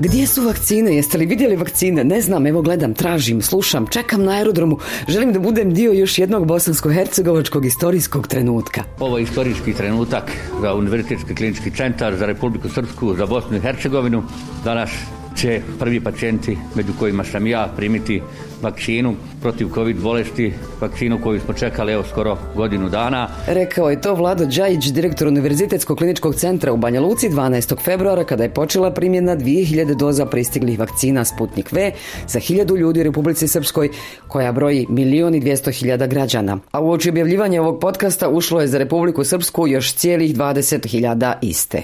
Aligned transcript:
Gdje 0.00 0.26
su 0.26 0.42
vakcine? 0.42 0.94
Jeste 0.96 1.18
li 1.18 1.26
vidjeli 1.26 1.56
vakcine? 1.56 2.04
Ne 2.04 2.20
znam, 2.20 2.46
evo 2.46 2.62
gledam, 2.62 2.94
tražim, 2.94 3.42
slušam, 3.42 3.86
čekam 3.86 4.24
na 4.24 4.32
aerodromu. 4.32 4.78
Želim 5.08 5.32
da 5.32 5.38
budem 5.38 5.74
dio 5.74 5.92
još 5.92 6.18
jednog 6.18 6.46
bosansko-hercegovačkog 6.46 7.66
istorijskog 7.66 8.28
trenutka. 8.28 8.84
Ovo 8.98 9.18
je 9.18 9.22
istorijski 9.22 9.72
trenutak 9.72 10.32
za 10.60 10.74
Univerzitetski 10.74 11.34
klinički 11.34 11.70
centar, 11.70 12.16
za 12.16 12.26
Republiku 12.26 12.68
Srpsku, 12.68 13.14
za 13.14 13.26
Bosnu 13.26 13.56
i 13.56 13.60
Hercegovinu. 13.60 14.22
Danas 14.64 14.90
će 15.36 15.60
prvi 15.78 16.00
pacijenti, 16.00 16.58
među 16.74 16.92
kojima 16.98 17.24
sam 17.24 17.46
ja, 17.46 17.72
primiti 17.76 18.22
vakcinu 18.62 19.14
protiv 19.40 19.68
COVID 19.74 19.96
bolesti, 19.96 20.52
vakcinu 20.80 21.18
koju 21.22 21.40
smo 21.40 21.54
čekali 21.54 21.92
evo 21.92 22.04
skoro 22.10 22.38
godinu 22.56 22.88
dana. 22.88 23.28
Rekao 23.46 23.90
je 23.90 24.00
to 24.00 24.14
Vlado 24.14 24.44
Đajić, 24.46 24.86
direktor 24.86 25.28
Univerzitetskog 25.28 25.98
kliničkog 25.98 26.34
centra 26.34 26.72
u 26.72 26.76
Banja 26.76 27.00
Luci 27.00 27.28
12. 27.28 27.84
februara 27.84 28.24
kada 28.24 28.42
je 28.42 28.54
počela 28.54 28.90
primjena 28.90 29.36
2000 29.36 29.94
doza 29.94 30.26
pristiglih 30.26 30.78
vakcina 30.78 31.24
Sputnik 31.24 31.72
V 31.72 31.92
za 32.28 32.40
1000 32.40 32.76
ljudi 32.76 33.00
u 33.00 33.02
Republici 33.02 33.48
Srpskoj 33.48 33.88
koja 34.28 34.52
broji 34.52 34.86
milijun 34.88 35.34
i 35.34 35.40
200 35.40 35.72
hiljada 35.72 36.06
građana. 36.06 36.58
A 36.70 36.80
u 36.80 36.90
oči 36.90 37.10
objavljivanja 37.10 37.62
ovog 37.62 37.80
podcasta 37.80 38.28
ušlo 38.28 38.60
je 38.60 38.66
za 38.66 38.78
Republiku 38.78 39.24
Srpsku 39.24 39.68
još 39.68 39.94
cijelih 39.94 40.36
20 40.36 40.86
hiljada 40.86 41.38
iste. 41.42 41.82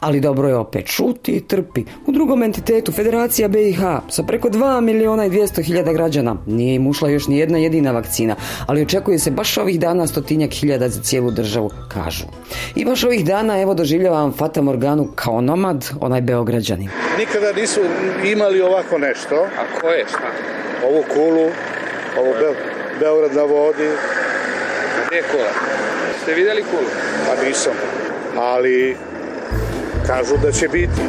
Ali 0.00 0.20
dobro 0.20 0.48
je 0.48 0.56
opet 0.56 0.86
šuti 0.86 1.32
i 1.32 1.40
trpi. 1.40 1.84
U 2.06 2.12
drugom 2.12 2.42
entitetu 2.42 2.92
Federacija 2.92 3.48
BiH 3.48 3.80
sa 4.08 4.22
preko 4.22 4.48
2 4.48 4.80
milijuna 4.80 5.26
i 5.26 5.30
200 5.30 5.62
hiljada 5.62 5.92
građana 5.92 6.15
nije 6.46 6.74
im 6.74 6.86
ušla 6.86 7.08
još 7.08 7.26
ni 7.28 7.38
jedna 7.38 7.58
jedina 7.58 7.92
vakcina, 7.92 8.36
ali 8.66 8.82
očekuje 8.82 9.18
se 9.18 9.30
baš 9.30 9.58
ovih 9.58 9.80
dana 9.80 10.06
stotinjak 10.06 10.52
hiljada 10.52 10.88
za 10.88 11.02
cijelu 11.02 11.30
državu, 11.30 11.70
kažu. 11.88 12.24
I 12.74 12.84
baš 12.84 13.04
ovih 13.04 13.24
dana 13.24 13.60
evo 13.60 13.74
doživljavam 13.74 14.32
Fata 14.32 14.62
Morganu 14.62 15.08
kao 15.14 15.40
nomad, 15.40 15.86
onaj 16.00 16.20
beograđanin. 16.20 16.90
Nikada 17.18 17.52
nisu 17.52 17.80
imali 18.24 18.60
ovako 18.60 18.98
nešto. 18.98 19.34
A 19.34 19.80
ko 19.80 19.88
je 19.88 20.04
šta? 20.08 20.30
Ovu 20.86 21.04
kulu, 21.14 21.50
ovu 22.18 22.32
Be 22.40 22.54
Beograd 23.00 23.34
na 23.34 23.42
vodi. 23.42 23.88
Gdje 25.06 25.16
je 25.16 25.22
kula? 25.22 25.50
Ste 26.22 26.34
vidjeli 26.34 26.62
kulu? 26.62 26.88
Pa 27.26 27.48
nisam. 27.48 27.72
Ali 28.38 28.96
kažu 30.06 30.36
da 30.42 30.52
će 30.52 30.68
biti. 30.68 31.00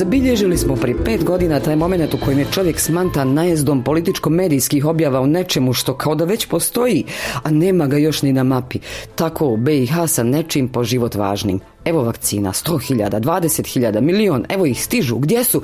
Zabilježili 0.00 0.58
smo 0.58 0.76
prije 0.76 1.04
pet 1.04 1.24
godina 1.24 1.60
taj 1.60 1.76
moment 1.76 2.14
u 2.14 2.18
kojem 2.24 2.38
je 2.38 2.46
čovjek 2.52 2.80
smantan 2.80 3.34
najezdom 3.34 3.84
političko-medijskih 3.84 4.84
objava 4.84 5.20
u 5.20 5.26
nečemu 5.26 5.72
što 5.72 5.96
kao 5.96 6.14
da 6.14 6.24
već 6.24 6.46
postoji, 6.46 7.04
a 7.42 7.50
nema 7.50 7.86
ga 7.86 7.96
još 7.96 8.22
ni 8.22 8.32
na 8.32 8.44
mapi. 8.44 8.78
Tako 9.14 9.46
u 9.46 9.56
BiH 9.56 9.92
sa 10.06 10.22
nečim 10.22 10.68
po 10.68 10.84
život 10.84 11.14
važnim. 11.14 11.60
Evo 11.84 12.02
vakcina, 12.02 12.52
100.000, 12.52 13.20
20.000, 13.20 14.00
milion, 14.00 14.44
evo 14.48 14.66
ih 14.66 14.84
stižu, 14.84 15.18
gdje 15.18 15.44
su? 15.44 15.62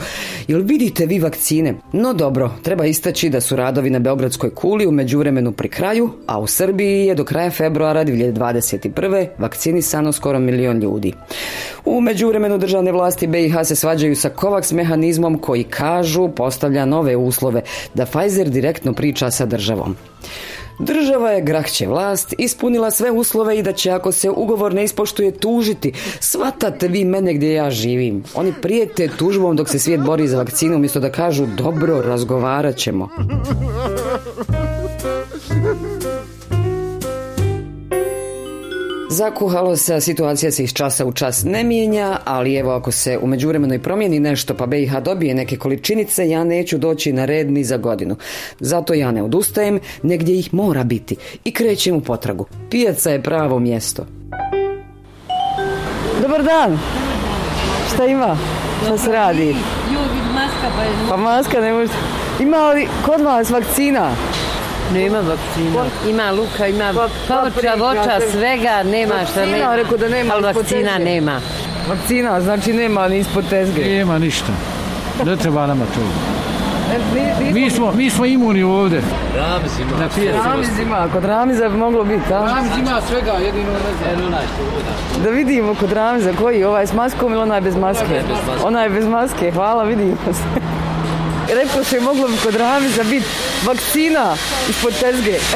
Jel 0.48 0.62
vidite 0.62 1.06
vi 1.06 1.19
vakcine? 1.19 1.75
No 1.92 2.12
dobro, 2.12 2.50
treba 2.62 2.86
istaći 2.86 3.28
da 3.28 3.41
su 3.41 3.56
radovi 3.56 3.91
na 3.91 3.98
Beogradskoj 3.98 4.55
kuli 4.55 4.87
u 4.87 4.91
međuvremenu 4.91 5.53
pri 5.53 5.69
kraju, 5.69 6.11
a 6.27 6.39
u 6.39 6.47
Srbiji 6.47 7.06
je 7.06 7.14
do 7.14 7.25
kraja 7.25 7.50
februara 7.50 8.05
2021. 8.05 9.27
vakcinisano 9.39 10.12
skoro 10.12 10.39
milion 10.39 10.78
ljudi. 10.78 11.12
U 11.84 12.00
međuvremenu 12.00 12.59
državne 12.59 12.92
vlasti 12.92 13.27
BiH 13.27 13.55
se 13.64 13.77
svađaju 13.77 14.17
sa 14.17 14.31
COVAX 14.31 14.75
mehanizmom 14.75 15.39
koji 15.39 15.64
kažu 15.64 16.28
postavlja 16.28 16.84
nove 16.84 17.17
uslove 17.17 17.62
da 17.94 18.06
Pfizer 18.06 18.50
direktno 18.50 18.92
priča 18.92 19.31
sa 19.31 19.47
državom. 19.47 19.97
Država 20.78 21.30
je 21.30 21.42
grahće 21.42 21.86
vlast 21.86 22.34
ispunila 22.38 22.91
sve 22.91 23.10
uslove 23.10 23.58
i 23.58 23.62
da 23.62 23.72
će 23.72 23.91
ako 23.91 24.12
se 24.12 24.30
ugovor 24.30 24.74
ne 24.74 24.84
ispoštuje 24.84 25.30
tužiti. 25.32 25.92
Svatate 26.20 26.88
vi 26.88 27.05
mene 27.05 27.34
gdje 27.34 27.52
ja 27.52 27.70
živim. 27.70 28.24
Oni 28.34 28.52
prijete 28.62 29.08
tužbom 29.08 29.56
dok 29.56 29.69
se 29.69 29.78
svijet 29.78 30.00
bori 30.00 30.28
za 30.28 30.36
vakcinu 30.38 30.77
umjesto 30.77 31.00
da 31.00 31.12
kažu 31.12 31.47
dobro, 31.47 32.02
razgovarat 32.02 32.76
ćemo. 32.76 33.09
Zakuhalo 39.16 39.77
se, 39.77 40.00
situacija 40.00 40.53
se 40.53 40.65
iz 40.65 40.72
časa 40.72 41.06
u 41.06 41.12
čas 41.12 41.44
ne 41.44 41.65
mijenja, 41.65 42.19
ali 42.25 42.56
evo 42.56 42.72
ako 42.72 42.93
se 42.93 43.19
u 43.19 43.27
međuvremenu 43.27 43.75
i 43.75 43.82
promijeni 43.82 44.21
nešto 44.21 44.54
pa 44.54 44.66
BiH 44.66 44.99
dobije 44.99 45.34
neke 45.34 45.56
količinice, 45.56 46.28
ja 46.28 46.44
neću 46.44 46.78
doći 46.78 47.12
na 47.12 47.25
red 47.25 47.50
ni 47.50 47.65
za 47.65 47.77
godinu. 47.77 48.16
Zato 48.60 48.94
ja 48.94 49.12
ne 49.12 49.22
odustajem, 49.22 49.81
negdje 50.03 50.38
ih 50.38 50.54
mora 50.54 50.84
biti 50.84 51.16
i 51.44 51.53
krećem 51.53 51.97
u 51.97 52.00
potragu. 52.00 52.47
Pijaca 52.71 53.10
je 53.10 53.22
pravo 53.22 53.59
mjesto. 53.59 54.06
Dobar 56.22 56.43
dan! 56.43 56.78
Šta 57.94 58.06
ima? 58.06 58.37
Šta 58.84 58.98
se 58.98 59.12
radi? 59.12 59.54
maska 60.34 60.69
pa 60.77 61.09
Pa 61.10 61.16
maska 61.16 61.60
ne 61.60 61.72
može... 61.72 61.93
Ima 62.41 62.71
li 62.71 62.88
kod 63.06 63.21
vas 63.21 63.50
vakcina? 63.50 64.10
Nema 64.94 65.19
vakcina. 65.19 65.84
Ima 66.08 66.30
luka, 66.30 66.66
ima 66.66 66.92
povrća, 67.28 67.74
voća, 67.78 68.20
svega, 68.32 68.82
nema 68.82 69.14
šta 69.30 69.41
Vakcina, 69.41 69.70
ne. 69.70 69.76
rekao 69.76 69.98
da 69.98 70.08
nema 70.08 70.34
Ali 70.34 70.42
vakcina 70.42 70.98
nema. 70.98 71.41
Vakcina, 71.88 72.41
znači 72.41 72.72
nema 72.72 73.08
ni 73.08 73.19
ispod 73.19 73.48
tezge. 73.50 73.84
Nema 73.84 74.19
ništa. 74.19 74.52
Ne 75.24 75.36
treba 75.36 75.66
nama 75.66 75.84
to. 75.84 76.00
E, 76.94 77.52
Mi 77.52 77.70
smo, 77.70 77.92
mi 77.92 78.10
smo 78.10 78.24
imuni 78.26 78.62
ovdje. 78.62 79.02
Na. 79.36 79.58
Ramiz 80.44 80.78
ima, 80.82 81.08
kod 81.12 81.24
Ramiza 81.24 81.68
bi 81.68 81.76
moglo 81.76 82.04
biti, 82.04 82.34
a? 82.34 82.38
Ramiz 82.38 82.72
ima 82.78 83.00
svega, 83.08 83.32
jedino 83.32 83.70
ne 83.72 84.16
znam. 84.16 84.32
Da 85.24 85.30
vidimo 85.30 85.74
kod 85.74 85.92
Ramiza 85.92 86.32
koji, 86.38 86.64
ovaj 86.64 86.86
s 86.86 86.92
maskom 86.92 87.32
ili 87.32 87.42
onaj 87.42 87.60
bez 87.60 87.76
maske? 87.76 88.22
Onaj 88.64 88.88
bez 88.88 89.06
maske, 89.06 89.50
hvala, 89.50 89.84
vidimo 89.84 90.16
se. 90.32 90.75
Rekao 91.49 91.84
se 91.84 92.01
moglo 92.01 92.29
bi 92.29 92.37
kod 92.45 92.55
Ramiza 92.55 93.03
biti 93.05 93.27
vakcina 93.67 94.37
ispod 94.71 94.95
tezge. 95.01 95.39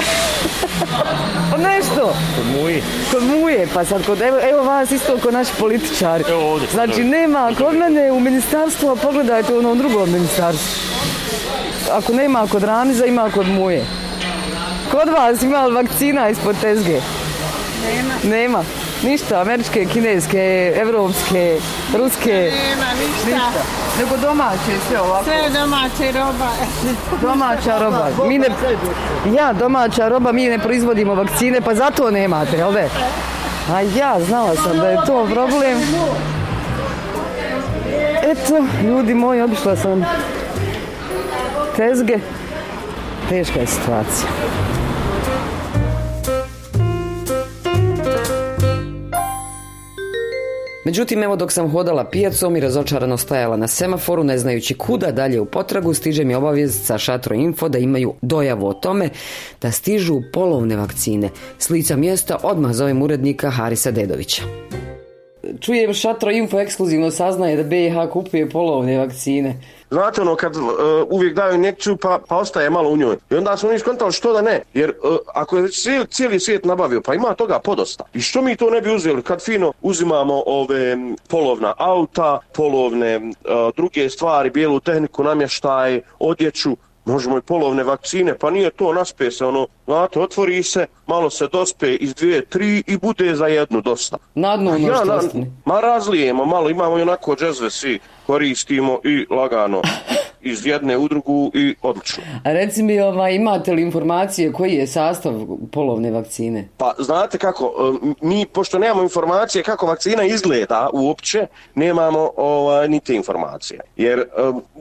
Pa 1.51 1.56
nešto. 1.56 2.15
Kod 2.37 2.61
muje. 2.61 2.83
Kod 3.12 3.23
muje, 3.23 3.69
pa 3.75 3.84
sad 3.84 4.06
kod, 4.06 4.23
evo, 4.23 4.39
evo 4.51 4.62
vas 4.62 4.91
isto 4.91 5.19
kod 5.19 5.33
naši 5.33 5.51
političari. 5.59 6.25
Evo 6.28 6.53
ovdje. 6.53 6.69
Znači 6.73 7.05
nema, 7.05 7.53
kod 7.59 7.75
mene 7.75 8.12
u 8.12 8.21
ministarstvu, 8.21 8.91
a 8.91 8.97
pogledajte 8.97 9.55
u 9.55 9.59
onom 9.59 9.78
drugom 9.78 10.12
ministarstvu. 10.12 10.81
Ako 11.93 12.12
nema 12.12 12.47
kod 12.47 12.62
Ramiza, 12.62 13.07
ima 13.07 13.31
kod 13.31 13.49
muje. 13.49 13.84
Kod 14.91 15.09
vas 15.09 15.43
ima 15.43 15.67
li 15.67 15.75
vakcina 15.75 16.28
ispod 16.28 16.57
tezge? 16.61 17.01
Nema. 17.84 18.15
Nema. 18.37 18.65
Ništa, 19.03 19.41
američke, 19.41 19.84
kineske, 19.84 20.72
evropske, 20.81 21.59
ruske. 21.99 22.33
Nema 22.33 22.91
ništa. 22.93 23.50
Nego 23.99 24.16
domaće 24.16 24.72
sve 24.88 25.00
ovako. 25.00 25.25
Sve 25.25 25.61
domaće 25.61 26.12
roba. 26.19 26.50
Domaća 27.22 27.78
roba. 27.78 28.09
Mi 28.27 28.39
ne, 28.39 28.49
ja, 29.37 29.53
domaća 29.53 30.09
roba, 30.09 30.33
mi 30.33 30.49
ne 30.49 30.59
proizvodimo 30.59 31.15
vakcine, 31.15 31.60
pa 31.60 31.75
zato 31.75 32.10
nemate, 32.10 32.56
da? 32.56 32.89
A 33.75 33.81
ja, 33.81 34.16
znala 34.27 34.55
sam 34.55 34.77
da 34.77 34.89
je 34.89 34.97
to 35.06 35.28
problem. 35.33 35.78
Eto, 38.22 38.65
ljudi 38.83 39.15
moji, 39.15 39.43
obišla 39.43 39.77
sam 39.77 40.05
tezge. 41.77 42.19
Teška 43.28 43.60
je 43.60 43.66
situacija. 43.66 44.28
Međutim, 50.84 51.22
evo 51.22 51.36
dok 51.36 51.52
sam 51.52 51.70
hodala 51.70 52.04
pijacom 52.04 52.56
i 52.56 52.60
razočarano 52.60 53.16
stajala 53.16 53.56
na 53.56 53.68
semaforu, 53.68 54.24
ne 54.24 54.38
znajući 54.38 54.74
kuda 54.74 55.12
dalje 55.12 55.41
u 55.41 55.44
potragu, 55.44 55.94
stiže 55.94 56.24
mi 56.24 56.34
obavijest 56.34 56.86
sa 56.86 56.98
Šatro 56.98 57.34
Info 57.34 57.68
da 57.68 57.78
imaju 57.78 58.14
dojavu 58.22 58.66
o 58.66 58.72
tome 58.72 59.08
da 59.62 59.70
stižu 59.70 60.20
polovne 60.32 60.76
vakcine. 60.76 61.28
S 61.58 61.70
lica 61.70 61.96
mjesta 61.96 62.36
odmah 62.42 62.72
zovem 62.72 63.02
urednika 63.02 63.50
Harisa 63.50 63.91
Dedovića. 63.91 64.42
Čujem 65.60 65.94
Šatro 65.94 66.30
Info 66.30 66.60
ekskluzivno 66.60 67.10
saznaje 67.10 67.56
da 67.56 67.62
BiH 67.62 67.94
kupuje 68.12 68.50
polovne 68.50 68.98
vakcine. 68.98 69.56
Znate 69.91 70.21
ono 70.21 70.37
kad 70.37 70.57
uh, 70.57 70.63
uvijek 71.09 71.34
daju 71.34 71.54
injekciju 71.54 71.97
pa, 71.97 72.19
pa 72.28 72.37
ostaje 72.37 72.71
malo 72.71 72.91
u 72.91 72.97
njoj. 72.97 73.16
I 73.31 73.34
onda 73.34 73.57
smo 73.57 73.71
mi 73.71 73.78
skontali 73.78 74.13
što 74.13 74.33
da 74.33 74.42
ne. 74.42 74.63
Jer 74.75 74.91
uh, 74.91 75.16
ako 75.34 75.57
je 75.57 75.69
cijeli, 75.69 76.07
cijeli 76.07 76.41
svijet 76.41 76.65
nabavio 76.65 77.01
pa 77.01 77.15
ima 77.15 77.34
toga 77.34 77.59
podosta. 77.59 78.04
I 78.15 78.21
što 78.21 78.42
mi 78.42 78.57
to 78.57 78.71
ne 78.71 78.81
bi 78.81 78.95
uzeli 78.95 79.22
kad 79.22 79.42
fino 79.42 79.72
uzimamo 79.83 80.42
ove 80.47 80.97
polovna 81.28 81.75
auta, 81.78 82.39
polovne 82.54 83.16
uh, 83.16 83.33
druge 83.77 84.10
stvari, 84.10 84.51
bijelu 84.51 84.81
tehniku, 84.81 85.25
namještaj, 85.25 86.01
odjeću. 86.19 86.77
Možemo 87.10 87.39
i 87.39 87.42
polovne 87.42 87.84
vakcine, 87.84 88.39
pa 88.39 88.51
nije 88.51 88.71
to 88.71 88.92
naspe 88.92 89.30
se 89.30 89.47
ono, 89.47 89.66
znate, 89.86 90.21
otvori 90.21 90.62
se, 90.62 90.86
malo 91.07 91.30
se 91.30 91.48
dospe 91.53 91.95
iz 91.95 92.15
dvije, 92.15 92.45
tri 92.45 92.83
i 92.86 92.97
bude 92.97 93.34
za 93.34 93.47
jednu 93.47 93.80
dosta. 93.80 94.16
Na 94.34 94.57
dnu 94.57 94.71
ono 94.71 94.89
Ja, 94.89 95.04
na, 95.04 95.21
ma 95.65 95.80
razlijemo 95.80 96.45
malo, 96.45 96.71
imamo 96.71 96.98
i 96.98 97.03
onako 97.03 97.36
džezve 97.36 97.71
svi, 97.71 97.98
koristimo 98.27 99.01
i 99.04 99.27
lagano. 99.30 99.83
iz 100.42 100.66
jedne 100.66 100.98
u 100.98 101.09
drugu 101.09 101.51
i 101.54 101.75
odlično. 101.83 102.22
A 102.45 102.53
reci 102.53 102.83
mi, 102.83 103.01
ovaj, 103.01 103.34
imate 103.34 103.72
li 103.72 103.83
informacije 103.83 104.53
koji 104.53 104.72
je 104.72 104.87
sastav 104.87 105.33
polovne 105.72 106.10
vakcine? 106.10 106.69
Pa 106.77 106.95
znate 106.98 107.39
kako, 107.39 107.65
e, 107.65 108.15
mi 108.21 108.47
pošto 108.47 108.78
nemamo 108.78 109.03
informacije 109.03 109.65
kako 109.65 109.87
vakcina 109.87 110.25
izgleda 110.25 110.91
uopće, 110.92 111.47
nemamo 111.75 112.31
ovaj, 112.37 112.89
ni 112.89 113.01
te 113.01 113.15
informacije. 113.15 113.81
Jer 113.97 114.19
e, 114.19 114.25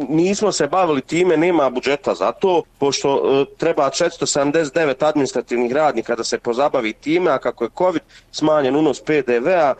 nismo 0.09 0.51
se 0.51 0.67
bavili 0.67 1.01
time, 1.01 1.37
nema 1.37 1.69
budžeta 1.69 2.13
za 2.13 2.31
to, 2.31 2.63
pošto 2.77 3.21
e, 3.41 3.55
treba 3.57 3.89
479 3.89 5.05
administrativnih 5.05 5.71
radnika 5.71 6.15
da 6.15 6.23
se 6.23 6.39
pozabavi 6.39 6.93
time, 6.93 7.31
a 7.31 7.37
kako 7.37 7.63
je 7.63 7.69
COVID 7.77 8.01
smanjen 8.31 8.75
unos 8.75 9.01
PDV-a, 9.01 9.73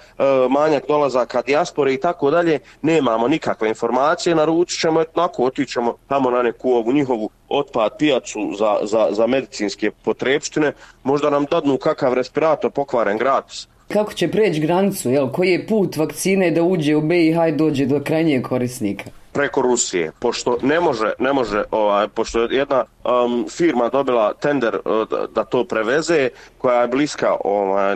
manjak 0.49 0.83
dolazaka 0.87 1.41
dijaspore 1.41 1.93
i 1.93 1.99
tako 1.99 2.31
dalje, 2.31 2.59
nemamo 2.81 3.27
nikakve 3.27 3.69
informacije, 3.69 4.35
naručit 4.35 4.79
ćemo, 4.81 5.01
etnako, 5.01 5.43
otićemo 5.69 5.93
tamo 6.07 6.31
na 6.31 6.41
neku 6.41 6.71
ovu 6.71 6.93
njihovu 6.93 7.29
otpad 7.49 7.97
pijacu 7.99 8.39
za, 8.57 8.77
za, 8.83 9.07
za 9.11 9.27
medicinske 9.27 9.91
potrebštine, 9.91 10.73
možda 11.03 11.29
nam 11.29 11.45
dadnu 11.51 11.77
kakav 11.77 12.13
respirator 12.13 12.71
pokvaren 12.71 13.17
gratis. 13.17 13.67
Kako 13.87 14.13
će 14.13 14.31
preći 14.31 14.59
granicu, 14.59 15.09
jel? 15.09 15.29
Koji 15.31 15.49
je 15.49 15.67
put 15.67 15.97
vakcine 15.97 16.51
da 16.51 16.63
uđe 16.63 16.95
u 16.95 17.01
BiH 17.01 17.37
i 17.49 17.51
dođe 17.51 17.85
do 17.85 18.01
krajnjeg 18.03 18.43
korisnika? 18.43 19.03
Preko 19.39 19.61
Rusije, 19.61 20.11
pošto 20.19 20.57
ne 20.61 20.79
može, 20.79 21.11
ne 21.19 21.33
može 21.33 21.63
ovaj, 21.71 22.07
pošto 22.07 22.39
je 22.39 22.57
jedna 22.57 22.85
um, 23.03 23.45
firma 23.49 23.89
dobila 23.89 24.33
tender 24.33 24.75
uh, 24.75 25.07
da, 25.35 25.43
to 25.43 25.63
preveze, 25.63 26.29
koja 26.57 26.81
je 26.81 26.87
bliska 26.87 27.35
ovaj, 27.43 27.95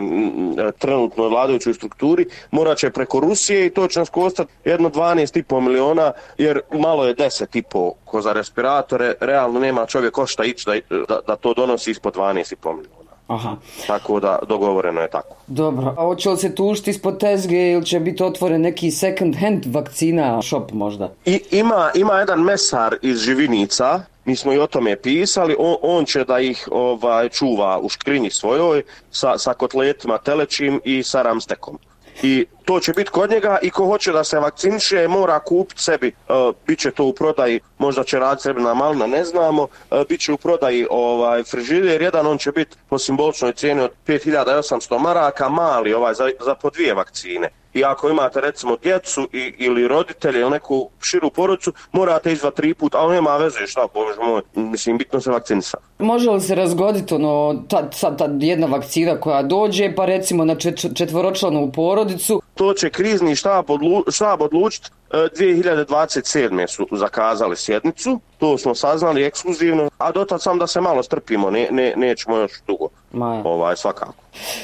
trenutnoj 0.78 1.28
vladajućoj 1.28 1.74
strukturi, 1.74 2.26
morat 2.50 2.78
će 2.78 2.90
preko 2.90 3.20
Rusije 3.20 3.66
i 3.66 3.70
to 3.70 3.88
će 3.88 3.98
nas 3.98 4.08
kostati 4.08 4.52
jedno 4.64 4.90
12,5 4.90 5.60
miliona, 5.60 6.12
jer 6.38 6.60
malo 6.72 7.04
je 7.04 7.16
10,5 7.16 7.92
ko 8.04 8.20
za 8.20 8.32
respiratore, 8.32 9.14
realno 9.20 9.60
nema 9.60 9.86
čovjek 9.86 10.14
košta 10.14 10.44
ići 10.44 10.66
da, 10.66 10.96
da, 11.08 11.20
da 11.26 11.36
to 11.36 11.54
donosi 11.54 11.90
ispod 11.90 12.16
12,5 12.16 12.76
miliona. 12.76 13.03
Aha. 13.26 13.56
Tako 13.86 14.20
da 14.20 14.38
dogovoreno 14.48 15.00
je 15.00 15.10
tako. 15.10 15.36
Dobro, 15.46 15.94
a 15.98 16.02
hoće 16.02 16.30
li 16.30 16.38
se 16.38 16.54
tužiti 16.54 16.90
ispod 16.90 17.18
tezge 17.18 17.70
ili 17.70 17.86
će 17.86 18.00
biti 18.00 18.22
otvoren 18.22 18.60
neki 18.60 18.90
second 18.90 19.36
hand 19.36 19.66
vakcina 19.66 20.42
shop 20.42 20.72
možda? 20.72 21.10
I, 21.24 21.40
ima, 21.50 21.90
ima 21.94 22.18
jedan 22.18 22.40
mesar 22.40 22.96
iz 23.02 23.18
Živinica, 23.18 24.00
mi 24.24 24.36
smo 24.36 24.52
i 24.52 24.58
o 24.58 24.66
tome 24.66 24.96
pisali, 24.96 25.56
on, 25.58 25.76
on 25.82 26.04
će 26.04 26.24
da 26.24 26.40
ih 26.40 26.68
ovaj 26.72 27.28
čuva 27.28 27.78
u 27.78 27.88
škrinji 27.88 28.30
svojoj 28.30 28.82
sa, 29.10 29.38
sa 29.38 29.54
kotletima 29.54 30.18
telećim 30.18 30.80
i 30.84 31.02
sa 31.02 31.22
ramstekom 31.22 31.78
i 32.22 32.46
to 32.64 32.80
će 32.80 32.92
biti 32.92 33.10
kod 33.10 33.30
njega 33.30 33.58
i 33.62 33.70
ko 33.70 33.86
hoće 33.86 34.12
da 34.12 34.24
se 34.24 34.38
vakciniše 34.38 35.08
mora 35.08 35.38
kupiti 35.40 35.82
sebi, 35.82 36.12
uh, 36.28 36.54
bit 36.66 36.78
će 36.78 36.90
to 36.90 37.04
u 37.04 37.12
prodaji, 37.12 37.60
možda 37.78 38.04
će 38.04 38.18
raditi 38.18 38.42
sebi 38.42 38.62
na 38.62 39.06
ne 39.06 39.24
znamo, 39.24 39.62
uh, 39.62 39.98
bit 40.08 40.20
će 40.20 40.32
u 40.32 40.36
prodaji 40.36 40.86
ovaj, 40.90 41.42
frižider, 41.42 42.02
jedan 42.02 42.26
on 42.26 42.38
će 42.38 42.52
biti 42.52 42.76
po 42.88 42.98
simboličnoj 42.98 43.52
cijeni 43.52 43.80
od 43.80 43.90
5800 44.06 44.98
maraka, 44.98 45.48
mali 45.48 45.94
ovaj, 45.94 46.14
za, 46.14 46.30
za 46.40 46.54
po 46.54 46.70
dvije 46.70 46.94
vakcine 46.94 47.63
i 47.74 47.84
ako 47.84 48.08
imate 48.08 48.40
recimo 48.40 48.76
djecu 48.82 49.28
i, 49.32 49.54
ili 49.58 49.88
roditelje 49.88 50.40
ili 50.40 50.50
neku 50.50 50.90
širu 51.00 51.30
porodicu, 51.30 51.72
morate 51.92 52.32
izva 52.32 52.50
tri 52.50 52.74
put, 52.74 52.94
ali 52.94 53.14
nema 53.14 53.36
veze 53.36 53.66
šta, 53.66 53.86
bože 53.94 54.20
moj, 54.20 54.42
mislim, 54.54 54.98
bitno 54.98 55.20
se 55.20 55.30
vakcinisa. 55.30 55.78
Može 55.98 56.30
li 56.30 56.40
se 56.40 56.54
razgoditi 56.54 57.14
ono, 57.14 57.62
ta, 57.68 57.90
ta, 57.90 58.16
ta 58.16 58.28
jedna 58.40 58.66
vakcina 58.66 59.20
koja 59.20 59.42
dođe, 59.42 59.94
pa 59.94 60.04
recimo 60.04 60.44
na 60.44 60.54
čet, 60.54 60.86
četvoročlanu 60.94 61.72
porodicu? 61.72 62.42
To 62.54 62.74
će 62.74 62.90
krizni 62.90 63.36
štab, 63.36 63.70
odlu, 63.70 64.04
štab 64.10 64.42
odlučiti 64.42 64.90
2027. 65.10 66.66
su 66.66 66.88
zakazali 66.92 67.56
sjednicu, 67.56 68.20
to 68.38 68.58
smo 68.58 68.74
saznali 68.74 69.24
ekskluzivno, 69.24 69.90
a 69.98 70.12
dotad 70.12 70.42
sam 70.42 70.58
da 70.58 70.66
se 70.66 70.80
malo 70.80 71.02
strpimo, 71.02 71.50
ne, 71.50 71.68
ne, 71.70 71.94
nećemo 71.96 72.36
još 72.36 72.52
dugo, 72.66 72.88
Maja. 73.12 73.42
ovaj, 73.44 73.76
svakako. 73.76 74.14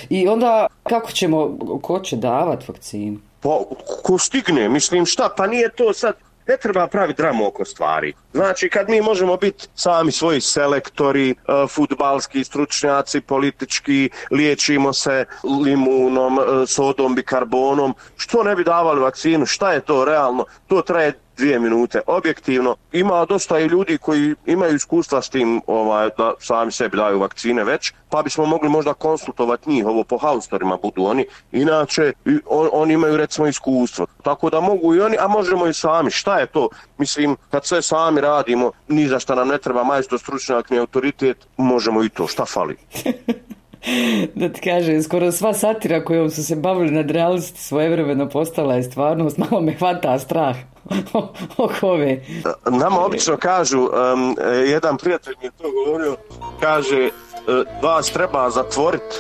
I 0.09 0.29
onda 0.29 0.67
kako 0.83 1.11
ćemo, 1.13 1.59
ko 1.83 2.01
će 2.01 2.17
davat 2.17 2.69
vakcinu? 2.69 3.19
Pa, 3.41 3.59
ko 4.03 4.19
stigne, 4.19 4.69
mislim 4.69 5.07
šta, 5.07 5.29
pa 5.37 5.47
nije 5.47 5.71
to 5.73 5.93
sad, 5.93 6.15
ne 6.47 6.57
treba 6.57 6.87
praviti 6.87 7.23
dramu 7.23 7.47
oko 7.47 7.65
stvari. 7.65 8.15
Znači, 8.33 8.69
kad 8.69 8.89
mi 8.89 9.01
možemo 9.01 9.37
biti 9.37 9.69
sami 9.75 10.13
svoji 10.13 10.41
selektori, 10.41 11.31
uh, 11.31 11.71
futbalski 11.71 12.45
stručnjaci, 12.45 13.21
politički, 13.21 14.11
liječimo 14.31 14.93
se 14.93 15.25
limunom, 15.65 16.39
uh, 16.39 16.45
sodom, 16.67 17.15
bikarbonom, 17.15 17.95
što 18.17 18.43
ne 18.43 18.57
bi 18.57 18.65
davali 18.65 19.01
vakcinu, 19.01 19.47
šta 19.47 19.73
je 19.73 19.81
to 19.81 20.05
realno? 20.05 20.45
To 20.67 20.83
traje 20.83 21.13
dvije 21.41 21.59
minute. 21.59 22.01
Objektivno, 22.07 22.77
ima 22.93 23.25
dosta 23.25 23.59
i 23.59 23.67
ljudi 23.67 23.99
koji 23.99 24.35
imaju 24.47 24.77
iskustva 24.77 25.23
s 25.23 25.31
tim 25.31 25.61
ovaj, 25.67 26.09
da 26.19 26.33
sami 26.39 26.73
sebi 26.73 26.97
daju 26.97 27.19
vakcine 27.19 27.65
već, 27.65 27.93
pa 28.11 28.23
bismo 28.23 28.47
mogli 28.47 28.69
možda 28.69 28.95
konsultovati 28.95 29.71
njih, 29.71 29.87
ovo 29.87 30.05
po 30.05 30.19
haustorima 30.19 30.77
budu 30.83 31.05
oni, 31.05 31.27
inače 31.53 32.13
on, 32.47 32.69
oni 32.73 32.95
imaju 32.95 33.17
recimo 33.17 33.47
iskustvo. 33.47 34.07
Tako 34.23 34.51
da 34.51 34.61
mogu 34.61 34.95
i 34.95 35.01
oni, 35.01 35.17
a 35.21 35.29
možemo 35.29 35.67
i 35.67 35.73
sami. 35.73 36.11
Šta 36.11 36.39
je 36.39 36.47
to? 36.47 36.69
Mislim, 36.99 37.37
kad 37.51 37.65
sve 37.65 37.83
sami 37.83 38.21
radimo, 38.21 38.73
ni 38.89 39.09
za 39.09 39.19
šta 39.19 39.35
nam 39.35 39.49
ne 39.49 39.59
treba 39.59 39.85
majstor, 39.85 40.19
stručnjak, 40.19 40.71
ni 40.71 40.79
autoritet, 40.79 41.47
možemo 41.57 42.05
i 42.05 42.09
to. 42.09 42.27
Šta 42.27 42.45
fali? 42.45 42.77
da 44.35 44.49
ti 44.49 44.61
kaže, 44.61 45.03
skoro 45.03 45.33
sva 45.33 45.55
satira 45.55 46.05
kojom 46.05 46.31
su 46.31 46.45
se 46.45 46.57
bavili 46.57 46.91
nad 46.91 47.11
realnosti 47.11 47.61
svojevremeno 47.61 48.29
postala 48.29 48.75
je 48.75 48.83
stvarnost, 48.83 49.39
malo 49.51 49.61
me 49.61 49.75
hvata 49.75 50.19
strah 50.19 50.57
oko 51.57 51.89
ove. 51.89 52.23
Nama 52.71 53.01
obično 53.01 53.37
kažu, 53.37 53.81
um, 53.81 54.37
jedan 54.67 54.97
prijatelj 54.97 55.35
mi 55.41 55.47
je 55.47 55.51
to 55.51 55.71
govorio, 55.71 56.17
kaže, 56.61 57.07
uh, 57.07 57.83
vas 57.83 58.11
treba 58.11 58.51
zatvoriti. 58.51 59.17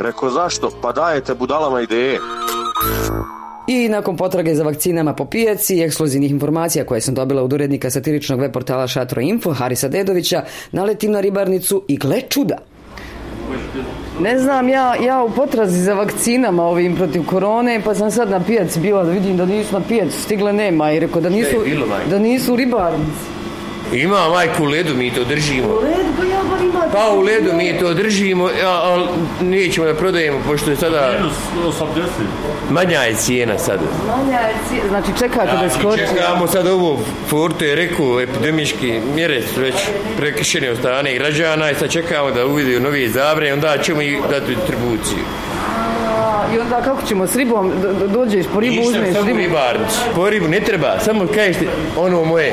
Rekao, 0.00 0.30
zašto? 0.30 0.70
Pa 0.82 0.92
dajete 0.92 1.34
budalama 1.34 1.80
ideje. 1.80 2.18
I 3.66 3.88
nakon 3.88 4.16
potrage 4.16 4.54
za 4.54 4.64
vakcinama 4.64 5.14
po 5.14 5.24
pijaci 5.24 5.76
i 5.76 5.82
ekskluzivnih 5.82 6.30
informacija 6.30 6.86
koje 6.86 7.00
sam 7.00 7.14
dobila 7.14 7.42
od 7.42 7.52
urednika 7.52 7.90
satiričnog 7.90 8.40
web 8.40 8.52
portala 8.52 8.86
Šatro 8.86 9.20
Info, 9.20 9.52
Harisa 9.52 9.88
Dedovića, 9.88 10.44
naletim 10.72 11.12
na 11.12 11.20
ribarnicu 11.20 11.84
i 11.88 11.96
gle 11.96 12.20
čuda. 12.28 12.58
Ne 14.20 14.38
znam, 14.38 14.68
ja, 14.68 14.94
ja 14.94 15.22
u 15.22 15.30
potrazi 15.30 15.82
za 15.82 15.94
vakcinama 15.94 16.62
ovim 16.62 16.96
protiv 16.96 17.26
korone, 17.26 17.80
pa 17.84 17.94
sam 17.94 18.10
sad 18.10 18.30
na 18.30 18.40
pijaci 18.40 18.80
bila 18.80 19.04
da 19.04 19.10
vidim 19.10 19.36
da 19.36 19.46
nisu 19.46 19.74
na 19.74 19.80
pijacu 19.88 20.22
stigle 20.22 20.52
nema 20.52 20.92
i 20.92 21.00
rekao 21.00 21.20
da 21.20 21.28
nisu, 21.28 21.56
da 22.10 22.18
nisu 22.18 22.56
ribarnici. 22.56 23.39
Ima 23.92 24.28
majku 24.28 24.62
u 24.62 24.66
ledu, 24.66 24.94
mi 24.94 25.14
to 25.14 25.24
držimo. 25.24 25.68
U 25.68 25.74
ledu, 25.74 26.10
pa 26.18 26.24
ja 26.24 26.40
bar. 26.72 26.88
Pa 26.92 27.10
u 27.14 27.20
ledu 27.20 27.52
mi 27.52 27.78
to 27.78 27.94
držimo, 27.94 28.50
ali 28.64 29.04
nećemo 29.40 29.86
da 29.86 29.94
prodajemo, 29.94 30.38
pošto 30.46 30.70
je 30.70 30.76
sada... 30.76 31.12
Minus 31.54 31.74
80. 31.80 32.06
Manja 32.70 33.00
je 33.00 33.14
cijena 33.14 33.58
sada. 33.58 33.82
Manja 34.06 34.38
je 34.38 34.54
cijena, 34.68 34.88
znači 34.88 35.08
čekate 35.18 35.56
da 35.62 35.70
skoči. 35.70 36.02
Čekamo 36.16 36.46
sad 36.46 36.66
ovo, 36.66 36.98
Forte 37.28 37.66
je 37.66 37.74
rekao, 37.74 38.20
epidemički 38.20 39.00
mjere 39.14 39.42
su 39.42 39.60
već 39.60 39.74
prekršene 40.16 40.70
od 40.70 40.78
strane 40.78 41.14
građana 41.14 41.70
i 41.70 41.74
sad 41.74 41.90
čekamo 41.90 42.30
da 42.30 42.46
uvidio 42.46 42.80
novi 42.80 43.08
zabre, 43.08 43.52
onda 43.52 43.78
ćemo 43.78 44.02
i 44.02 44.18
dati 44.30 44.54
distribuciju. 44.54 45.24
I 46.54 46.58
onda 46.58 46.82
kako 46.82 47.02
ćemo 47.06 47.26
s 47.26 47.36
ribom, 47.36 47.72
do, 47.82 48.06
dođeš 48.06 48.46
po 48.54 48.60
ribu, 48.60 48.76
Ništa, 48.76 48.88
uzmeš 48.90 49.26
ribu. 49.26 49.38
ribarnicu. 49.38 50.00
Po 50.14 50.30
ribu 50.30 50.48
ne 50.48 50.60
treba, 50.60 50.98
samo 51.00 51.26
kažeš 51.34 51.56
ti, 51.56 51.66
ono 51.96 52.24
moje. 52.24 52.52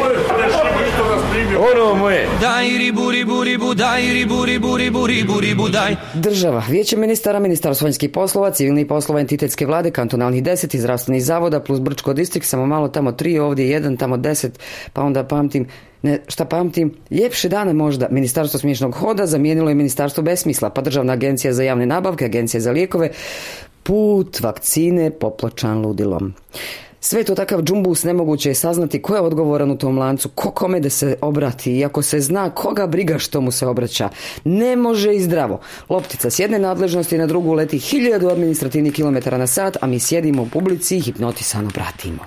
Ono 1.73 1.95
moje. 1.95 2.27
Daj 2.41 2.67
ribu, 2.67 3.11
ribu, 3.11 3.43
ribu, 3.43 3.73
daj 3.73 4.01
ribu, 4.01 4.45
ribu, 4.45 4.77
ribu, 4.77 5.07
ribu, 5.07 5.39
ribu, 5.39 5.69
daj. 5.69 5.95
Država, 6.13 6.63
vijeće 6.69 6.97
ministara, 6.97 7.39
ministarstvo 7.39 7.85
vanjskih 7.85 8.09
poslova, 8.09 8.51
civilni 8.51 8.87
poslova 8.87 9.19
entitetske 9.19 9.65
vlade, 9.65 9.91
kantonalnih 9.91 10.43
deset 10.43 10.73
i 10.73 10.79
zdravstvenih 10.79 11.23
zavoda, 11.23 11.59
plus 11.59 11.79
Brčko 11.79 12.13
distrikt, 12.13 12.47
samo 12.47 12.65
malo 12.65 12.87
tamo 12.87 13.11
tri, 13.11 13.39
ovdje 13.39 13.69
jedan, 13.69 13.97
tamo 13.97 14.17
deset, 14.17 14.59
pa 14.93 15.01
onda 15.01 15.23
pamtim, 15.23 15.67
ne, 16.01 16.19
šta 16.27 16.45
pamtim, 16.45 16.93
ljepše 17.11 17.49
dane 17.49 17.73
možda, 17.73 18.07
ministarstvo 18.11 18.59
smiješnog 18.59 18.95
hoda 18.95 19.25
zamijenilo 19.25 19.69
je 19.69 19.75
ministarstvo 19.75 20.23
besmisla, 20.23 20.69
pa 20.69 20.81
državna 20.81 21.13
agencija 21.13 21.53
za 21.53 21.63
javne 21.63 21.85
nabavke, 21.85 22.25
agencija 22.25 22.61
za 22.61 22.71
lijekove, 22.71 23.09
put 23.83 24.39
vakcine 24.39 25.11
popločan 25.11 25.81
ludilom. 25.81 26.33
Sve 26.99 27.23
to 27.23 27.35
takav 27.35 27.61
džumbus, 27.61 28.03
nemoguće 28.03 28.49
je 28.49 28.55
saznati 28.55 29.01
ko 29.01 29.15
je 29.15 29.21
odgovoran 29.21 29.71
u 29.71 29.77
tom 29.77 29.97
lancu, 29.97 30.29
ko 30.29 30.51
kome 30.51 30.79
da 30.79 30.89
se 30.89 31.15
obrati 31.21 31.77
i 31.77 31.85
ako 31.85 32.01
se 32.01 32.19
zna 32.19 32.49
koga 32.49 32.87
briga 32.87 33.19
što 33.19 33.41
mu 33.41 33.51
se 33.51 33.67
obraća. 33.67 34.09
Ne 34.43 34.75
može 34.75 35.15
i 35.15 35.21
zdravo. 35.21 35.59
Loptica 35.89 36.29
s 36.29 36.39
jedne 36.39 36.59
nadležnosti 36.59 37.17
na 37.17 37.27
drugu 37.27 37.53
leti 37.53 37.79
hiljadu 37.79 38.29
administrativnih 38.29 38.93
kilometara 38.93 39.37
na 39.37 39.47
sat, 39.47 39.77
a 39.81 39.87
mi 39.87 39.99
sjedimo 39.99 40.43
u 40.43 40.49
publici 40.49 40.97
i 40.97 41.01
hipnotisano 41.01 41.69
pratimo. 41.69 42.25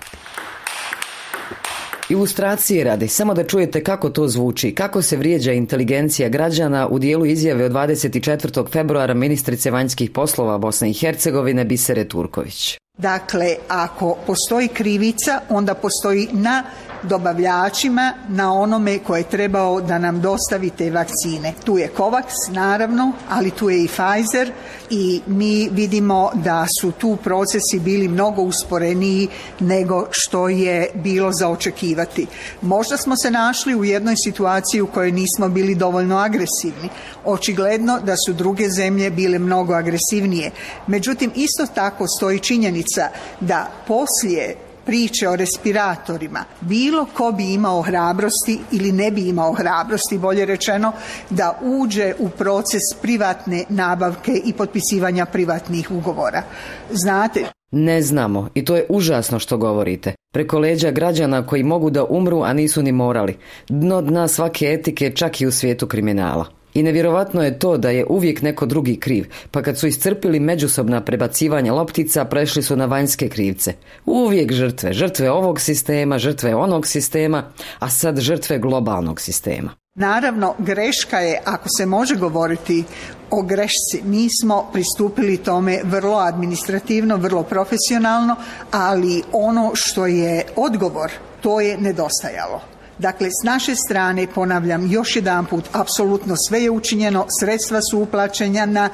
Ilustracije 2.10 2.84
radi, 2.84 3.08
samo 3.08 3.34
da 3.34 3.44
čujete 3.44 3.84
kako 3.84 4.10
to 4.10 4.28
zvuči, 4.28 4.74
kako 4.74 5.02
se 5.02 5.16
vrijeđa 5.16 5.52
inteligencija 5.52 6.28
građana 6.28 6.88
u 6.88 6.98
dijelu 6.98 7.26
izjave 7.26 7.64
od 7.64 7.72
24. 7.72 8.72
februara 8.72 9.14
ministrice 9.14 9.70
vanjskih 9.70 10.10
poslova 10.10 10.58
Bosne 10.58 10.90
i 10.90 10.92
Hercegovine 10.92 11.64
Bisere 11.64 12.04
Turković. 12.04 12.78
Dakle, 12.98 13.56
ako 13.68 14.16
postoji 14.26 14.68
krivica, 14.68 15.40
onda 15.48 15.74
postoji 15.74 16.28
na 16.32 16.62
dobavljačima 17.02 18.12
na 18.28 18.52
onome 18.52 18.98
koje 18.98 19.20
je 19.20 19.28
trebao 19.28 19.80
da 19.80 19.98
nam 19.98 20.20
dostavi 20.20 20.70
te 20.70 20.90
vakcine. 20.90 21.54
Tu 21.64 21.78
je 21.78 21.90
Covax 21.96 22.24
naravno, 22.48 23.12
ali 23.28 23.50
tu 23.50 23.70
je 23.70 23.84
i 23.84 23.88
Pfizer 23.88 24.52
i 24.90 25.20
mi 25.26 25.68
vidimo 25.72 26.30
da 26.34 26.66
su 26.80 26.92
tu 26.92 27.16
procesi 27.24 27.80
bili 27.80 28.08
mnogo 28.08 28.42
usporeniji 28.42 29.28
nego 29.60 30.06
što 30.10 30.48
je 30.48 30.90
bilo 30.94 31.32
za 31.32 31.48
očekivati. 31.48 32.26
Možda 32.62 32.96
smo 32.96 33.16
se 33.16 33.30
našli 33.30 33.74
u 33.74 33.84
jednoj 33.84 34.16
situaciji 34.16 34.80
u 34.80 34.86
kojoj 34.86 35.12
nismo 35.12 35.48
bili 35.48 35.74
dovoljno 35.74 36.16
agresivni. 36.16 36.88
Očigledno 37.24 38.00
da 38.00 38.16
su 38.26 38.32
druge 38.32 38.68
zemlje 38.68 39.10
bile 39.10 39.38
mnogo 39.38 39.74
agresivnije. 39.74 40.50
Međutim, 40.86 41.30
isto 41.34 41.66
tako 41.74 42.06
stoji 42.06 42.38
činjenica 42.38 43.08
da 43.40 43.70
poslije 43.86 44.56
priče 44.86 45.28
o 45.28 45.36
respiratorima, 45.36 46.44
bilo 46.60 47.06
ko 47.14 47.32
bi 47.32 47.52
imao 47.54 47.82
hrabrosti 47.82 48.58
ili 48.72 48.92
ne 48.92 49.10
bi 49.10 49.28
imao 49.28 49.52
hrabrosti, 49.52 50.18
bolje 50.18 50.44
rečeno, 50.44 50.92
da 51.30 51.58
uđe 51.62 52.14
u 52.18 52.28
proces 52.28 52.82
privatne 53.02 53.64
nabavke 53.68 54.32
i 54.44 54.52
potpisivanja 54.52 55.26
privatnih 55.26 55.90
ugovora. 55.90 56.42
Znate, 56.90 57.44
Ne 57.72 58.02
znamo 58.02 58.48
i 58.54 58.64
to 58.64 58.76
je 58.76 58.86
užasno 58.88 59.38
što 59.38 59.56
govorite. 59.56 60.14
Preko 60.32 60.58
leđa 60.58 60.90
građana 60.90 61.46
koji 61.46 61.62
mogu 61.62 61.90
da 61.90 62.04
umru, 62.04 62.42
a 62.42 62.52
nisu 62.52 62.82
ni 62.82 62.92
morali. 62.92 63.36
Dno 63.68 64.02
dna 64.02 64.28
svake 64.28 64.66
etike 64.66 65.10
čak 65.10 65.40
i 65.40 65.46
u 65.46 65.52
svijetu 65.52 65.86
kriminala. 65.86 66.59
I 66.74 66.82
nevjerovatno 66.82 67.42
je 67.42 67.58
to 67.58 67.76
da 67.76 67.90
je 67.90 68.06
uvijek 68.08 68.42
neko 68.42 68.66
drugi 68.66 68.96
kriv, 68.96 69.26
pa 69.50 69.62
kad 69.62 69.78
su 69.78 69.86
iscrpili 69.86 70.40
međusobna 70.40 71.00
prebacivanja 71.00 71.72
loptica, 71.72 72.24
prešli 72.24 72.62
su 72.62 72.76
na 72.76 72.86
vanjske 72.86 73.28
krivce. 73.28 73.74
Uvijek 74.06 74.52
žrtve, 74.52 74.92
žrtve 74.92 75.30
ovog 75.30 75.60
sistema, 75.60 76.18
žrtve 76.18 76.54
onog 76.54 76.86
sistema, 76.86 77.44
a 77.78 77.90
sad 77.90 78.20
žrtve 78.20 78.58
globalnog 78.58 79.20
sistema. 79.20 79.70
Naravno, 79.94 80.54
greška 80.58 81.18
je, 81.18 81.40
ako 81.44 81.68
se 81.78 81.86
može 81.86 82.16
govoriti 82.16 82.84
o 83.30 83.42
grešci, 83.42 84.02
mi 84.04 84.28
smo 84.40 84.70
pristupili 84.72 85.36
tome 85.36 85.80
vrlo 85.84 86.18
administrativno, 86.18 87.16
vrlo 87.16 87.42
profesionalno, 87.42 88.36
ali 88.70 89.22
ono 89.32 89.70
što 89.74 90.06
je 90.06 90.44
odgovor, 90.56 91.10
to 91.40 91.60
je 91.60 91.78
nedostajalo. 91.78 92.60
Dakle, 93.00 93.28
s 93.30 93.44
naše 93.44 93.74
strane, 93.74 94.26
ponavljam 94.34 94.90
još 94.90 95.16
jedanput, 95.16 95.64
apsolutno 95.72 96.34
sve 96.48 96.62
je 96.62 96.70
učinjeno, 96.70 97.26
sredstva 97.40 97.80
su 97.90 97.98
uplaćena, 97.98 98.88
e, 98.88 98.90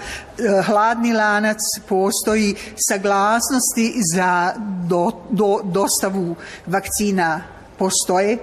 hladni 0.63 1.13
lanac, 1.13 1.59
postoji 1.89 2.55
saglasnosti 2.89 3.93
za 4.15 4.53
do, 4.89 5.11
do, 5.31 5.61
dostavu 5.65 6.35
vakcina 6.67 7.41
postoje, 7.79 8.39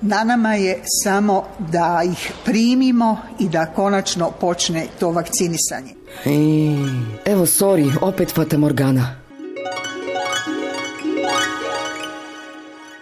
na 0.00 0.24
nama 0.24 0.54
je 0.54 0.82
samo 1.04 1.44
da 1.58 2.02
ih 2.04 2.32
primimo 2.44 3.18
i 3.38 3.48
da 3.48 3.66
konačno 3.66 4.30
počne 4.30 4.86
to 5.00 5.10
vakcinisanje. 5.10 5.94
Evo, 7.24 7.46
sorry, 7.46 7.96
opet 8.00 8.34
Fata 8.34 8.58
Morgana. 8.58 9.27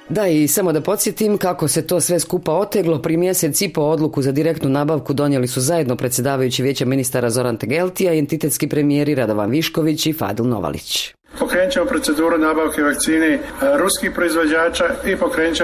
Da, 0.09 0.27
i 0.27 0.49
samo 0.49 0.73
da 0.73 0.81
podsjetim 0.81 1.39
kako 1.39 1.69
se 1.69 1.87
to 1.87 2.01
sve 2.01 2.21
skupa 2.21 2.53
oteglo, 2.53 3.03
pri 3.03 3.17
mjesec 3.17 3.61
i 3.61 3.69
po 3.69 3.81
odluku 3.81 4.23
za 4.23 4.33
direktnu 4.33 4.69
nabavku 4.69 5.13
donijeli 5.13 5.49
su 5.49 5.61
zajedno 5.61 5.97
predsjedavajući 5.97 6.63
vijeća 6.63 6.85
ministara 6.85 7.31
Zoran 7.31 7.57
Tegeltija 7.57 8.15
i 8.15 8.19
entitetski 8.19 8.69
premijeri 8.69 9.15
Radovan 9.15 9.51
Višković 9.51 10.07
i 10.07 10.13
Fadil 10.13 10.47
Novalić. 10.47 11.15
Pokrenut 11.39 11.73
ćemo 11.73 11.87
proceduru 11.87 12.39
nabavke 12.39 12.83
vakcine 12.83 13.27
e, 13.27 13.41
ruskih 13.79 14.11
proizvođača 14.15 14.85
i 15.07 15.17
pokrenut 15.17 15.59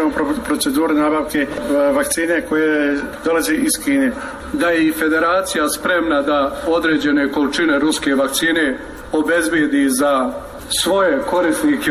proceduru 0.47 0.95
nabavke 0.95 1.39
e, 1.39 1.47
vakcine 1.93 2.43
koje 2.49 2.99
dolaze 3.25 3.55
iz 3.55 3.85
Kine. 3.85 4.13
da 4.53 4.71
je 4.71 4.89
i 4.89 4.93
federacija 4.93 5.69
spremna 5.69 6.23
da 6.23 6.63
određene 6.67 7.33
količine 7.33 7.79
ruske 7.79 8.15
vakcine 8.15 8.79
obezbijedi 9.13 9.89
za 9.89 10.33
svoje 10.81 11.19
korisnike. 11.31 11.91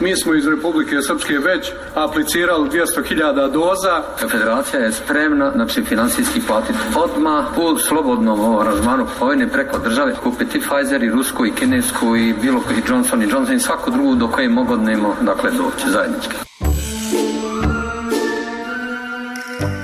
Mi 0.00 0.16
smo 0.16 0.34
iz 0.34 0.46
Republike 0.46 1.02
Srpske 1.02 1.38
već 1.38 1.72
aplicirali 1.94 2.70
200.000 2.70 3.52
doza. 3.52 4.02
Federacija 4.30 4.80
je 4.82 4.92
spremna 4.92 5.50
znači, 5.54 5.82
financijski 5.82 6.40
platiti 6.46 6.78
odmah 6.96 7.44
u 7.58 7.78
slobodnom 7.78 8.58
aranžmanu 8.58 9.06
kupovine 9.06 9.48
preko 9.48 9.78
države 9.78 10.14
kupiti 10.22 10.60
Pfizer 10.60 11.02
i 11.02 11.10
rusku 11.10 11.46
i 11.46 11.52
kinesku 11.52 12.16
i 12.16 12.34
bilo 12.42 12.60
koji 12.60 12.82
Johnson 12.88 13.22
i 13.22 13.28
Johnson 13.28 13.56
i 13.56 13.60
svaku 13.60 13.90
drugu 13.90 14.14
do 14.14 14.28
koje 14.28 14.48
mogodnemo 14.48 15.16
dakle, 15.20 15.50
doći 15.50 15.90
zajednički. 15.90 16.51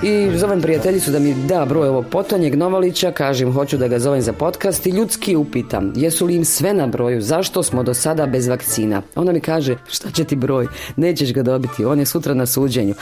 I 0.09 0.39
zovem 0.39 0.63
prijateljicu 0.63 1.11
da 1.11 1.19
mi 1.19 1.35
da 1.35 1.65
broj 1.65 1.89
ovog 1.89 2.07
potonjeg 2.11 2.55
Novalića, 2.55 3.13
kažem 3.13 3.53
hoću 3.53 3.77
da 3.77 3.89
ga 3.89 3.99
zovem 3.99 4.23
za 4.23 4.33
podcast 4.33 4.87
i 4.87 4.91
ljudski 4.91 5.37
upitam 5.37 5.93
jesu 5.97 6.27
li 6.27 6.35
im 6.35 6.45
sve 6.45 6.75
na 6.75 6.87
broju, 6.87 7.23
zašto 7.23 7.63
smo 7.63 7.83
do 7.83 7.95
sada 7.95 8.27
bez 8.27 8.47
vakcina. 8.47 9.03
Ona 9.15 9.33
mi 9.33 9.41
kaže 9.41 9.77
šta 9.87 10.11
će 10.11 10.25
ti 10.25 10.37
broj, 10.37 10.67
nećeš 10.97 11.33
ga 11.33 11.43
dobiti, 11.43 11.85
on 11.85 11.99
je 11.99 12.07
sutra 12.07 12.35
na 12.35 12.47
suđenju. 12.47 12.95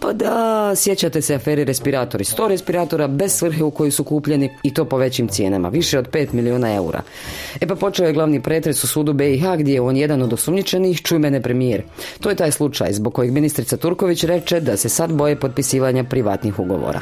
Pa 0.00 0.12
da, 0.12 0.72
sjećate 0.76 1.22
se 1.22 1.34
aferi 1.34 1.64
respiratori. 1.64 2.24
100 2.24 2.48
respiratora 2.48 3.08
bez 3.08 3.32
svrhe 3.32 3.64
u 3.64 3.70
koji 3.70 3.90
su 3.90 4.04
kupljeni 4.04 4.50
i 4.62 4.74
to 4.74 4.84
po 4.84 4.96
većim 4.96 5.28
cijenama, 5.28 5.68
više 5.68 5.98
od 5.98 6.10
5 6.10 6.32
milijuna 6.32 6.74
eura. 6.74 7.02
E 7.60 7.66
pa 7.66 7.74
počeo 7.74 8.06
je 8.06 8.12
glavni 8.12 8.42
pretres 8.42 8.84
u 8.84 8.86
sudu 8.86 9.12
BiH 9.12 9.44
gdje 9.58 9.74
je 9.74 9.80
on 9.80 9.96
jedan 9.96 10.22
od 10.22 10.32
osumnjičenih, 10.32 11.02
čuj 11.02 11.18
mene 11.18 11.42
premijer. 11.42 11.82
To 12.20 12.28
je 12.28 12.36
taj 12.36 12.50
slučaj 12.50 12.92
zbog 12.92 13.14
kojeg 13.14 13.32
ministrica 13.32 13.76
Turković 13.76 14.24
reče 14.24 14.60
da 14.60 14.76
se 14.76 14.88
sad 14.88 15.12
boje 15.12 15.40
potpisivanja 15.40 16.04
privatnih 16.04 16.58
ugovora. 16.58 17.00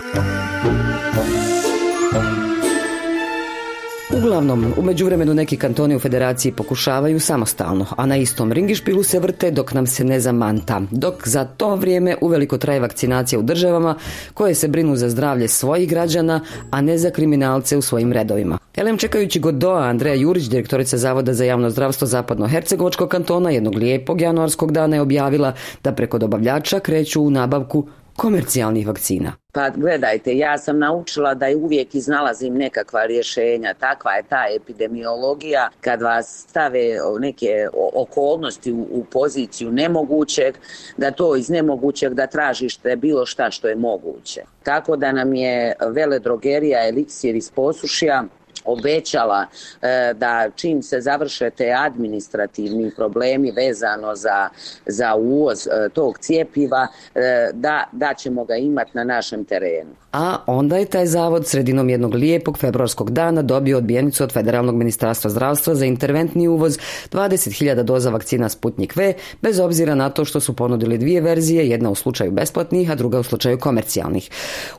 Uglavnom, 4.18 4.74
u 4.76 4.82
međuvremenu 4.82 5.34
neki 5.34 5.56
kantoni 5.56 5.96
u 5.96 5.98
federaciji 5.98 6.52
pokušavaju 6.52 7.20
samostalno, 7.20 7.86
a 7.96 8.06
na 8.06 8.16
istom 8.16 8.52
ringišpilu 8.52 9.02
se 9.02 9.20
vrte 9.20 9.50
dok 9.50 9.72
nam 9.72 9.86
se 9.86 10.04
ne 10.04 10.20
zamanta. 10.20 10.80
Dok 10.90 11.28
za 11.28 11.44
to 11.44 11.76
vrijeme 11.76 12.16
uveliko 12.20 12.58
traje 12.58 12.80
vakcinacija 12.80 13.38
u 13.38 13.42
državama 13.42 13.94
koje 14.34 14.54
se 14.54 14.68
brinu 14.68 14.96
za 14.96 15.08
zdravlje 15.08 15.48
svojih 15.48 15.88
građana, 15.88 16.40
a 16.70 16.80
ne 16.80 16.98
za 16.98 17.10
kriminalce 17.10 17.76
u 17.76 17.82
svojim 17.82 18.12
redovima. 18.12 18.58
Elem 18.76 18.98
čekajući 18.98 19.40
Godoa, 19.40 19.82
Andreja 19.82 20.14
Jurić, 20.14 20.44
direktorica 20.44 20.96
Zavoda 20.96 21.34
za 21.34 21.44
javno 21.44 21.70
zdravstvo 21.70 22.06
Zapadno-Hercegovačkog 22.06 23.08
kantona, 23.08 23.50
jednog 23.50 23.74
lijepog 23.74 24.20
januarskog 24.20 24.72
dana 24.72 24.96
je 24.96 25.02
objavila 25.02 25.52
da 25.84 25.92
preko 25.92 26.18
dobavljača 26.18 26.80
kreću 26.80 27.22
u 27.22 27.30
nabavku 27.30 27.86
komercijalnih 28.18 28.86
vakcina. 28.86 29.32
Pa 29.52 29.70
gledajte, 29.70 30.36
ja 30.36 30.58
sam 30.58 30.78
naučila 30.78 31.34
da 31.34 31.46
uvijek 31.56 31.94
iznalazim 31.94 32.54
nekakva 32.54 33.06
rješenja. 33.06 33.74
Takva 33.74 34.12
je 34.12 34.22
ta 34.22 34.44
epidemiologija 34.56 35.68
kad 35.80 36.02
vas 36.02 36.44
stave 36.48 36.80
neke 37.20 37.68
okolnosti 37.94 38.72
u, 38.72 38.86
u 38.90 39.04
poziciju 39.04 39.72
nemogućeg, 39.72 40.54
da 40.96 41.10
to 41.10 41.36
iz 41.36 41.50
nemogućeg 41.50 42.14
da 42.14 42.26
tražište 42.26 42.96
bilo 42.96 43.26
šta 43.26 43.50
što 43.50 43.68
je 43.68 43.76
moguće. 43.76 44.42
Tako 44.62 44.96
da 44.96 45.12
nam 45.12 45.34
je 45.34 45.74
veledrogerija 45.90 46.88
Eliksir 46.88 47.36
iz 47.36 47.50
Posušja 47.50 48.24
obećala 48.64 49.46
e, 49.82 50.14
da 50.14 50.50
čim 50.56 50.82
se 50.82 51.00
završe 51.00 51.50
te 51.50 51.72
administrativni 51.78 52.90
problemi 52.96 53.50
vezano 53.50 54.14
za, 54.14 54.48
za 54.86 55.14
uvoz 55.14 55.66
e, 55.66 55.88
tog 55.88 56.18
cijepiva, 56.18 56.86
e, 57.14 57.50
da, 57.52 57.84
da 57.92 58.14
ćemo 58.14 58.44
ga 58.44 58.56
imati 58.56 58.90
na 58.94 59.04
našem 59.04 59.44
terenu. 59.44 59.90
A 60.12 60.36
onda 60.46 60.76
je 60.76 60.84
taj 60.84 61.06
zavod 61.06 61.46
sredinom 61.46 61.88
jednog 61.88 62.14
lijepog 62.14 62.58
februarskog 62.58 63.10
dana 63.10 63.42
dobio 63.42 63.78
odbijenicu 63.78 64.24
od 64.24 64.32
Federalnog 64.32 64.74
ministarstva 64.74 65.30
zdravstva 65.30 65.74
za 65.74 65.84
interventni 65.84 66.48
uvoz 66.48 66.78
20.000 67.12 67.82
doza 67.82 68.10
vakcina 68.10 68.48
Sputnik 68.48 68.96
V, 68.96 69.12
bez 69.42 69.60
obzira 69.60 69.94
na 69.94 70.10
to 70.10 70.24
što 70.24 70.40
su 70.40 70.56
ponudili 70.56 70.98
dvije 70.98 71.20
verzije, 71.20 71.68
jedna 71.68 71.90
u 71.90 71.94
slučaju 71.94 72.30
besplatnih, 72.30 72.90
a 72.90 72.94
druga 72.94 73.20
u 73.20 73.22
slučaju 73.22 73.58
komercijalnih. 73.58 74.30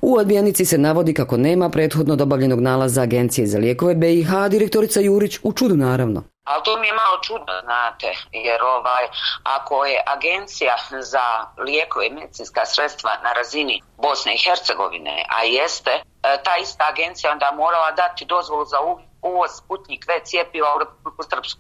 U 0.02 0.16
odbijenici 0.16 0.66
se 0.66 0.78
navodi 0.78 1.14
kako 1.14 1.38
nema 1.38 1.70
prethodno 1.70 2.16
dobavljenog 2.16 2.60
nalaza 2.60 3.02
Agencije 3.02 3.48
za 3.48 3.58
lijekove 3.70 3.96
BiH, 3.96 4.30
direktorica 4.50 5.00
Jurić 5.00 5.40
u 5.44 5.54
čudu 5.54 5.76
naravno. 5.76 6.24
Ali 6.44 6.64
to 6.64 6.80
mi 6.80 6.88
je 6.88 6.94
malo 6.94 7.18
čudno, 7.28 7.54
znate, 7.64 8.08
jer 8.32 8.60
ovaj, 8.64 9.06
ako 9.44 9.86
je 9.86 10.04
agencija 10.16 10.76
za 11.14 11.26
lijekove 11.68 12.08
i 12.08 12.14
medicinska 12.14 12.66
sredstva 12.66 13.12
na 13.24 13.34
razini 13.34 13.82
Bosne 13.98 14.32
i 14.36 14.42
Hercegovine, 14.46 15.26
a 15.38 15.44
jeste, 15.44 15.92
e, 15.92 16.02
ta 16.46 16.54
ista 16.62 16.84
agencija 16.94 17.32
onda 17.32 17.52
morala 17.56 17.92
dati 17.92 18.26
dozvolu 18.26 18.66
za 18.66 18.78
uvoz 19.22 19.52
Sputnik 19.60 20.06
V 20.08 20.12
cijepiva 20.24 20.76
u 20.76 20.80
Republiku 20.80 21.24
Srpsku. 21.30 21.60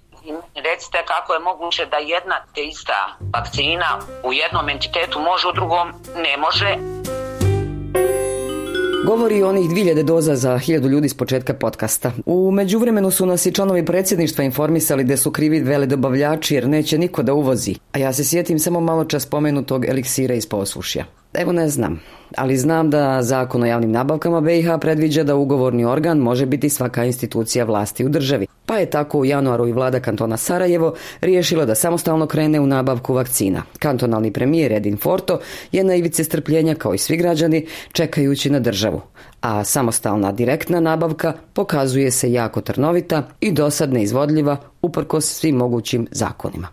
Recite 0.55 0.97
kako 1.05 1.33
je 1.33 1.39
moguće 1.39 1.85
da 1.85 1.97
jedna 1.97 2.37
te 2.55 2.61
ista 2.63 2.99
vakcina 3.33 3.99
u 4.23 4.33
jednom 4.33 4.69
entitetu 4.69 5.19
može, 5.19 5.47
u 5.47 5.51
drugom 5.51 5.87
ne 6.15 6.37
može. 6.37 6.77
Govori 9.05 9.43
o 9.43 9.49
onih 9.49 9.69
2000 9.69 10.03
doza 10.03 10.35
za 10.35 10.59
1000 10.59 10.89
ljudi 10.89 11.09
s 11.09 11.13
početka 11.13 11.53
podcasta. 11.53 12.11
U 12.25 12.51
međuvremenu 12.51 13.11
su 13.11 13.25
nas 13.25 13.45
i 13.45 13.51
članovi 13.51 13.85
predsjedništva 13.85 14.43
informisali 14.43 15.03
da 15.03 15.17
su 15.17 15.31
krivi 15.31 15.59
vele 15.59 15.85
dobavljači 15.85 16.55
jer 16.55 16.67
neće 16.67 16.97
niko 16.97 17.23
da 17.23 17.33
uvozi. 17.33 17.75
A 17.91 17.99
ja 17.99 18.13
se 18.13 18.23
sjetim 18.23 18.59
samo 18.59 18.79
malo 18.79 19.05
čas 19.05 19.23
spomenutog 19.23 19.85
eliksira 19.85 20.35
iz 20.35 20.45
posušja. 20.45 21.05
Evo 21.33 21.51
ne 21.51 21.69
znam, 21.69 22.01
ali 22.37 22.57
znam 22.57 22.89
da 22.89 23.23
zakon 23.23 23.63
o 23.63 23.65
javnim 23.65 23.91
nabavkama 23.91 24.41
BiH 24.41 24.67
predviđa 24.81 25.23
da 25.23 25.35
ugovorni 25.35 25.85
organ 25.85 26.17
može 26.17 26.45
biti 26.45 26.69
svaka 26.69 27.05
institucija 27.05 27.65
vlasti 27.65 28.05
u 28.05 28.09
državi. 28.09 28.47
Pa 28.65 28.77
je 28.77 28.89
tako 28.89 29.19
u 29.19 29.25
januaru 29.25 29.67
i 29.67 29.71
vlada 29.71 29.99
kantona 29.99 30.37
Sarajevo 30.37 30.95
riješila 31.21 31.65
da 31.65 31.75
samostalno 31.75 32.27
krene 32.27 32.59
u 32.59 32.67
nabavku 32.67 33.13
vakcina. 33.13 33.63
Kantonalni 33.79 34.33
premijer 34.33 34.71
Edin 34.71 34.97
Forto 34.97 35.39
je 35.71 35.83
na 35.83 35.95
ivice 35.95 36.23
strpljenja 36.23 36.75
kao 36.75 36.93
i 36.93 36.97
svi 36.97 37.17
građani 37.17 37.67
čekajući 37.91 38.49
na 38.49 38.59
državu. 38.59 39.01
A 39.41 39.63
samostalna 39.63 40.31
direktna 40.31 40.79
nabavka 40.79 41.33
pokazuje 41.53 42.11
se 42.11 42.31
jako 42.31 42.61
trnovita 42.61 43.23
i 43.41 43.51
dosad 43.51 43.93
neizvodljiva 43.93 44.57
uprkos 44.81 45.25
svim 45.25 45.55
mogućim 45.55 46.07
zakonima. 46.11 46.67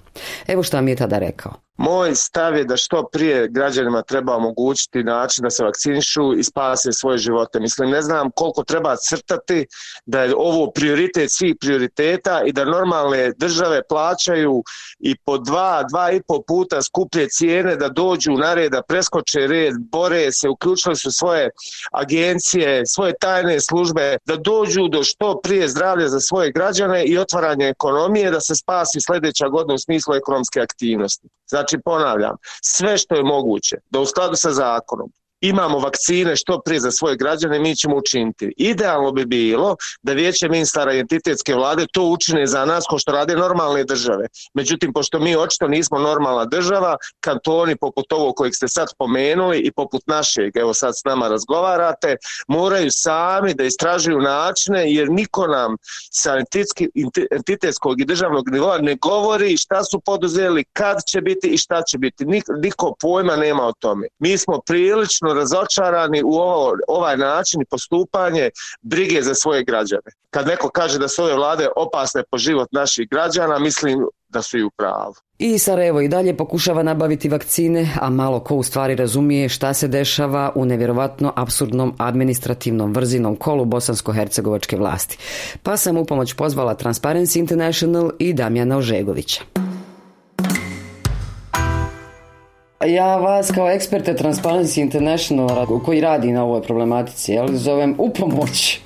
Evo 0.46 0.62
šta 0.62 0.80
mi 0.80 0.90
je 0.90 0.96
tada 0.96 1.18
rekao. 1.18 1.65
Moj 1.76 2.14
stav 2.14 2.56
je 2.56 2.64
da 2.64 2.76
što 2.76 3.08
prije 3.12 3.48
građanima 3.48 4.02
treba 4.02 4.36
omogućiti 4.36 5.04
način 5.04 5.42
da 5.42 5.50
se 5.50 5.64
vakcinišu 5.64 6.34
i 6.38 6.44
spase 6.44 6.92
svoje 6.92 7.18
živote. 7.18 7.60
Mislim, 7.60 7.90
ne 7.90 8.02
znam 8.02 8.30
koliko 8.30 8.64
treba 8.64 8.96
crtati 8.96 9.66
da 10.06 10.22
je 10.22 10.34
ovo 10.36 10.70
prioritet 10.70 11.32
svih 11.32 11.54
prioriteta 11.60 12.42
i 12.46 12.52
da 12.52 12.64
normalne 12.64 13.32
države 13.36 13.82
plaćaju 13.88 14.62
i 14.98 15.16
po 15.16 15.38
dva, 15.38 15.82
dva 15.90 16.12
i 16.12 16.20
po 16.28 16.42
puta 16.46 16.82
skuplje 16.82 17.28
cijene 17.28 17.76
da 17.76 17.88
dođu 17.88 18.32
na 18.32 18.54
red, 18.54 18.72
da 18.72 18.82
preskoče 18.82 19.46
red, 19.46 19.74
bore 19.92 20.32
se, 20.32 20.48
uključili 20.48 20.96
su 20.96 21.12
svoje 21.12 21.50
agencije, 21.92 22.82
svoje 22.86 23.14
tajne 23.20 23.60
službe, 23.60 24.16
da 24.24 24.36
dođu 24.36 24.88
do 24.88 25.02
što 25.02 25.40
prije 25.42 25.68
zdravlja 25.68 26.08
za 26.08 26.20
svoje 26.20 26.52
građane 26.52 27.04
i 27.04 27.18
otvaranje 27.18 27.68
ekonomije, 27.68 28.30
da 28.30 28.40
se 28.40 28.54
spasi 28.54 28.98
sljedeća 29.06 29.48
godina 29.48 29.74
u 29.74 29.78
smislu 29.78 30.14
ekonomske 30.14 30.60
aktivnosti. 30.60 31.28
Znači, 31.48 31.65
ponavljam, 31.84 32.36
sve 32.62 32.98
što 32.98 33.14
je 33.14 33.22
moguće, 33.22 33.76
da 33.90 34.00
u 34.00 34.06
skladu 34.06 34.36
sa 34.36 34.50
zakonom, 34.52 35.12
imamo 35.40 35.78
vakcine 35.78 36.36
što 36.36 36.60
prije 36.64 36.80
za 36.80 36.90
svoje 36.90 37.16
građane, 37.16 37.58
mi 37.58 37.76
ćemo 37.76 37.96
učiniti. 37.96 38.54
Idealno 38.56 39.12
bi 39.12 39.26
bilo 39.26 39.76
da 40.02 40.12
vijeće 40.12 40.48
ministara 40.48 40.92
identitetske 40.92 41.54
vlade 41.54 41.86
to 41.92 42.02
učine 42.02 42.46
za 42.46 42.64
nas 42.64 42.84
ko 42.88 42.98
što 42.98 43.12
rade 43.12 43.36
normalne 43.36 43.84
države. 43.84 44.26
Međutim, 44.54 44.92
pošto 44.92 45.18
mi 45.18 45.36
očito 45.36 45.68
nismo 45.68 45.98
normalna 45.98 46.44
država, 46.44 46.96
kantoni 47.20 47.76
poput 47.76 48.12
ovog 48.12 48.34
kojeg 48.36 48.54
ste 48.54 48.68
sad 48.68 48.88
spomenuli 48.90 49.58
i 49.58 49.72
poput 49.72 50.02
našeg, 50.06 50.56
evo 50.56 50.74
sad 50.74 50.94
s 50.96 51.04
nama 51.04 51.28
razgovarate, 51.28 52.16
moraju 52.48 52.88
sami 52.90 53.54
da 53.54 53.64
istražuju 53.64 54.18
načine 54.18 54.92
jer 54.92 55.10
niko 55.10 55.46
nam 55.46 55.76
sa 56.10 56.36
entitetskog 57.30 58.00
i 58.00 58.04
državnog 58.04 58.48
nivoa 58.50 58.78
ne 58.78 58.94
govori 58.94 59.56
šta 59.56 59.84
su 59.84 60.00
poduzeli, 60.00 60.64
kad 60.72 60.96
će 61.06 61.20
biti 61.20 61.48
i 61.48 61.58
šta 61.58 61.82
će 61.82 61.98
biti. 61.98 62.24
Niko 62.62 62.94
pojma 63.00 63.36
nema 63.36 63.62
o 63.62 63.72
tome. 63.72 64.08
Mi 64.18 64.38
smo 64.38 64.60
prilično 64.66 65.25
razočarani 65.34 66.22
u 66.24 66.34
ovo, 66.34 66.72
ovaj 66.88 67.16
način 67.16 67.64
postupanje 67.70 68.50
brige 68.82 69.22
za 69.22 69.34
svoje 69.34 69.64
građane. 69.64 70.10
Kad 70.30 70.46
neko 70.46 70.70
kaže 70.70 70.98
da 70.98 71.08
su 71.08 71.22
ove 71.22 71.34
vlade 71.34 71.68
opasne 71.76 72.22
po 72.30 72.38
život 72.38 72.68
naših 72.72 73.08
građana, 73.10 73.58
mislim 73.58 74.06
da 74.28 74.42
su 74.42 74.58
i 74.58 74.62
u 74.62 74.70
pravu. 74.70 75.14
I 75.38 75.58
Sarajevo 75.58 76.00
i 76.00 76.08
dalje 76.08 76.36
pokušava 76.36 76.82
nabaviti 76.82 77.28
vakcine, 77.28 77.88
a 78.00 78.10
malo 78.10 78.40
ko 78.40 78.54
u 78.54 78.62
stvari 78.62 78.94
razumije 78.94 79.48
šta 79.48 79.74
se 79.74 79.88
dešava 79.88 80.52
u 80.54 80.64
nevjerovatno 80.64 81.32
absurdnom 81.36 81.94
administrativnom 81.98 82.92
vrzinom 82.92 83.36
kolu 83.36 83.64
bosansko-hercegovačke 83.64 84.78
vlasti. 84.78 85.18
Pa 85.62 85.76
sam 85.76 85.96
u 85.96 86.04
pomoć 86.04 86.32
pozvala 86.34 86.74
Transparency 86.74 87.38
International 87.38 88.10
i 88.18 88.32
Damjana 88.32 88.76
Ožegovića. 88.76 89.40
Ja 92.84 93.16
vas 93.16 93.50
kao 93.50 93.70
eksperte 93.70 94.14
Transparency 94.14 94.80
International 94.80 95.80
koji 95.84 96.00
radi 96.00 96.32
na 96.32 96.44
ovoj 96.44 96.62
problematici, 96.62 97.32
jel, 97.32 97.48
zovem 97.52 97.94
u 97.98 98.10
pomoć. 98.10 98.80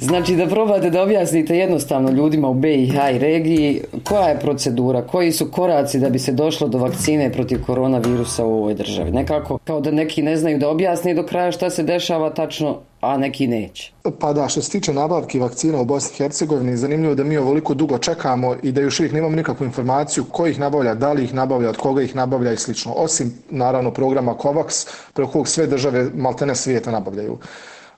Znači 0.00 0.36
da 0.36 0.46
probate 0.46 0.90
da 0.90 1.02
objasnite 1.02 1.56
jednostavno 1.56 2.10
ljudima 2.10 2.48
u 2.48 2.54
BiH 2.54 2.94
i 3.14 3.18
regiji 3.18 3.82
koja 4.04 4.28
je 4.28 4.40
procedura, 4.40 5.02
koji 5.02 5.32
su 5.32 5.50
koraci 5.50 5.98
da 5.98 6.10
bi 6.10 6.18
se 6.18 6.32
došlo 6.32 6.68
do 6.68 6.78
vakcine 6.78 7.32
protiv 7.32 7.62
koronavirusa 7.66 8.44
u 8.44 8.58
ovoj 8.58 8.74
državi. 8.74 9.10
Nekako 9.10 9.58
kao 9.64 9.80
da 9.80 9.90
neki 9.90 10.22
ne 10.22 10.36
znaju 10.36 10.58
da 10.58 10.68
objasni 10.68 11.14
do 11.14 11.22
kraja 11.22 11.52
šta 11.52 11.70
se 11.70 11.82
dešava 11.82 12.30
tačno 12.30 12.78
a 13.00 13.16
neki 13.16 13.46
neće. 13.46 13.92
Pa 14.18 14.32
da, 14.32 14.48
što 14.48 14.62
se 14.62 14.70
tiče 14.70 14.92
nabavki 14.92 15.38
vakcina 15.38 15.80
u 15.80 15.84
Bosni 15.84 16.14
i 16.14 16.18
Hercegovini, 16.18 16.76
zanimljivo 16.76 17.14
da 17.14 17.24
mi 17.24 17.36
ovoliko 17.36 17.74
dugo 17.74 17.98
čekamo 17.98 18.56
i 18.62 18.72
da 18.72 18.80
još 18.80 19.00
uvijek 19.00 19.12
nemamo 19.12 19.36
nikakvu 19.36 19.64
informaciju 19.64 20.24
ko 20.24 20.46
ih 20.46 20.60
nabavlja, 20.60 20.94
da 20.94 21.12
li 21.12 21.24
ih 21.24 21.34
nabavlja, 21.34 21.68
od 21.68 21.76
koga 21.76 22.02
ih 22.02 22.16
nabavlja 22.16 22.52
i 22.52 22.56
slično. 22.56 22.92
Osim, 22.92 23.34
naravno, 23.50 23.90
programa 23.90 24.34
COVAX, 24.34 24.88
preko 25.14 25.30
kog 25.30 25.48
sve 25.48 25.66
države 25.66 26.10
maltene 26.14 26.54
svijeta 26.54 26.90
nabavljaju. 26.90 27.38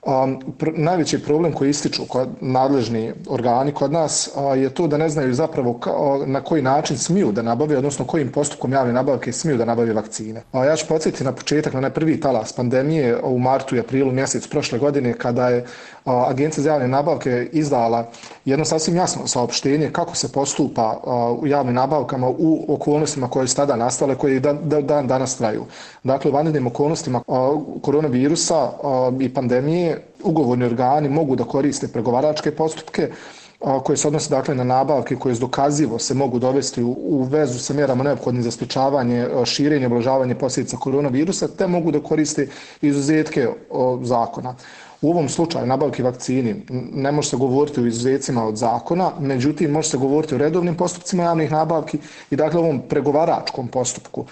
Um, 0.05 0.39
najveći 0.75 1.23
problem 1.23 1.53
koji 1.53 1.69
ističu 1.69 2.05
kod 2.07 2.29
nadležni 2.41 3.13
organi 3.29 3.71
kod 3.71 3.91
nas 3.91 4.29
je 4.57 4.69
to 4.69 4.87
da 4.87 4.97
ne 4.97 5.09
znaju 5.09 5.33
zapravo 5.33 5.79
na 6.25 6.41
koji 6.41 6.61
način 6.61 6.97
smiju 6.97 7.31
da 7.31 7.41
nabave, 7.41 7.77
odnosno 7.77 8.05
kojim 8.05 8.31
postupkom 8.31 8.73
javne 8.73 8.93
nabavke 8.93 9.31
smiju 9.31 9.57
da 9.57 9.65
nabave 9.65 9.93
vakcine. 9.93 10.41
Ja 10.53 10.75
ću 10.75 10.87
podsjetiti 10.87 11.23
na 11.23 11.31
početak, 11.31 11.73
na 11.73 11.89
prvi 11.89 12.19
talas 12.19 12.53
pandemije 12.53 13.21
u 13.23 13.39
martu 13.39 13.75
i 13.75 13.79
aprilu 13.79 14.11
mjesec 14.11 14.47
prošle 14.47 14.79
godine 14.79 15.13
kada 15.13 15.49
je 15.49 15.65
Agencija 16.05 16.63
za 16.63 16.69
javne 16.69 16.87
nabavke 16.87 17.49
izdala 17.51 18.07
jedno 18.45 18.65
sasvim 18.65 18.95
jasno 18.95 19.27
saopštenje 19.27 19.89
kako 19.91 20.15
se 20.15 20.31
postupa 20.31 21.01
u 21.41 21.47
javnim 21.47 21.75
nabavkama 21.75 22.29
u 22.29 22.65
okolnostima 22.73 23.27
koje 23.29 23.47
su 23.47 23.55
tada 23.55 23.75
nastale, 23.75 24.15
koje 24.15 24.39
dan, 24.39 24.59
dan 24.81 25.07
danas 25.07 25.37
traju. 25.37 25.65
Dakle, 26.03 26.31
u 26.31 26.33
vanrednim 26.33 26.67
okolnostima 26.67 27.21
koronavirusa 27.81 28.71
i 29.19 29.33
pandemije 29.33 30.01
ugovorni 30.23 30.65
organi 30.65 31.09
mogu 31.09 31.35
da 31.35 31.43
koriste 31.43 31.87
pregovaračke 31.87 32.51
postupke 32.51 33.11
koje 33.83 33.97
se 33.97 34.07
odnose 34.07 34.29
dakle 34.29 34.55
na 34.55 34.63
nabavke 34.63 35.15
koje 35.15 35.35
dokazivo 35.35 35.99
se 35.99 36.13
mogu 36.13 36.39
dovesti 36.39 36.83
u, 36.83 37.23
vezu 37.23 37.59
sa 37.59 37.73
mjerama 37.73 38.03
neophodnim 38.03 38.43
za 38.43 38.51
sprječavanje, 38.51 39.27
širenje, 39.45 39.85
oblažavanje 39.85 40.35
posljedica 40.35 40.77
koronavirusa, 40.77 41.47
te 41.47 41.67
mogu 41.67 41.91
da 41.91 41.99
koriste 41.99 42.47
izuzetke 42.81 43.47
zakona. 44.03 44.55
U 45.01 45.09
ovom 45.09 45.29
slučaju 45.29 45.65
nabavki 45.65 46.03
vakcini 46.03 46.55
ne 46.93 47.11
može 47.11 47.29
se 47.29 47.37
govoriti 47.37 47.81
o 47.81 47.85
izuzecima 47.85 48.45
od 48.47 48.55
zakona, 48.55 49.11
međutim 49.19 49.71
može 49.71 49.89
se 49.89 49.97
govoriti 49.97 50.35
o 50.35 50.37
redovnim 50.37 50.75
postupcima 50.75 51.23
javnih 51.23 51.51
nabavki 51.51 51.97
i 52.31 52.35
dakle 52.35 52.59
ovom 52.59 52.81
pregovaračkom 52.89 53.67
postupku 53.67 54.25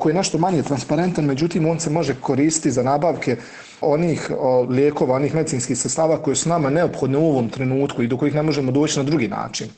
koji 0.00 0.12
je 0.12 0.16
nešto 0.16 0.38
manje 0.38 0.62
transparentan, 0.62 1.24
međutim 1.24 1.66
on 1.66 1.80
se 1.80 1.90
može 1.90 2.14
koristiti 2.20 2.70
za 2.70 2.82
nabavke 2.82 3.36
onih 3.80 4.30
lijekova, 4.68 5.14
onih 5.14 5.34
medicinskih 5.34 5.78
sredstava 5.78 6.22
koje 6.22 6.36
su 6.36 6.48
nama 6.48 6.70
neophodne 6.70 7.18
u 7.18 7.28
ovom 7.28 7.48
trenutku 7.48 8.02
i 8.02 8.08
do 8.08 8.16
kojih 8.16 8.34
ne 8.34 8.42
možemo 8.42 8.72
doći 8.72 8.98
na 8.98 9.04
drugi 9.04 9.28
način. 9.28 9.68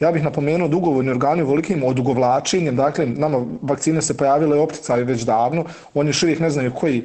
Ja 0.00 0.12
bih 0.12 0.24
napomenuo 0.24 0.68
da 0.68 0.76
ugovorni 0.76 1.10
organi 1.10 1.42
velikim 1.42 1.84
odugovlačenjem, 1.84 2.76
dakle 2.76 3.06
nama 3.06 3.44
vakcine 3.62 4.02
se 4.02 4.16
pojavile 4.16 4.58
opticali 4.60 5.04
već 5.04 5.22
davno, 5.22 5.64
oni 5.94 6.08
još 6.08 6.22
uvijek 6.22 6.40
ne 6.40 6.50
znaju 6.50 6.72
koji 6.74 7.04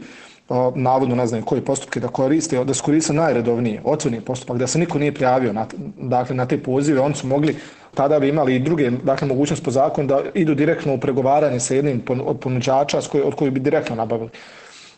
navodno 0.76 1.16
ne 1.16 1.28
znam 1.28 1.42
koji 1.42 1.62
postupke 1.62 2.00
da 2.00 2.08
koriste, 2.08 2.64
da 2.64 2.74
su 2.74 2.84
koriste 2.84 3.14
najredovniji, 3.14 3.80
otvorni 3.84 4.22
postupak, 4.22 4.58
da 4.58 4.68
se 4.68 4.80
niko 4.80 5.00
nije 5.00 5.14
prijavio 5.14 5.54
na, 5.54 5.66
dakle, 5.98 6.36
na 6.36 6.46
te 6.46 6.64
pozive, 6.64 7.02
oni 7.02 7.16
su 7.16 7.28
mogli 7.28 7.56
tada 7.96 8.20
bi 8.20 8.30
imali 8.30 8.56
i 8.56 8.60
druge 8.60 8.90
dakle, 8.92 9.28
mogućnost 9.28 9.64
po 9.64 9.72
zakonu 9.72 10.08
da 10.08 10.22
idu 10.34 10.56
direktno 10.56 10.94
u 10.94 11.00
pregovaranje 11.00 11.60
sa 11.60 11.76
jednim 11.76 12.04
od 12.26 12.40
ponuđača 12.40 13.00
od 13.24 13.36
kojih 13.36 13.54
bi 13.54 13.60
direktno 13.60 13.96
nabavili. 13.96 14.30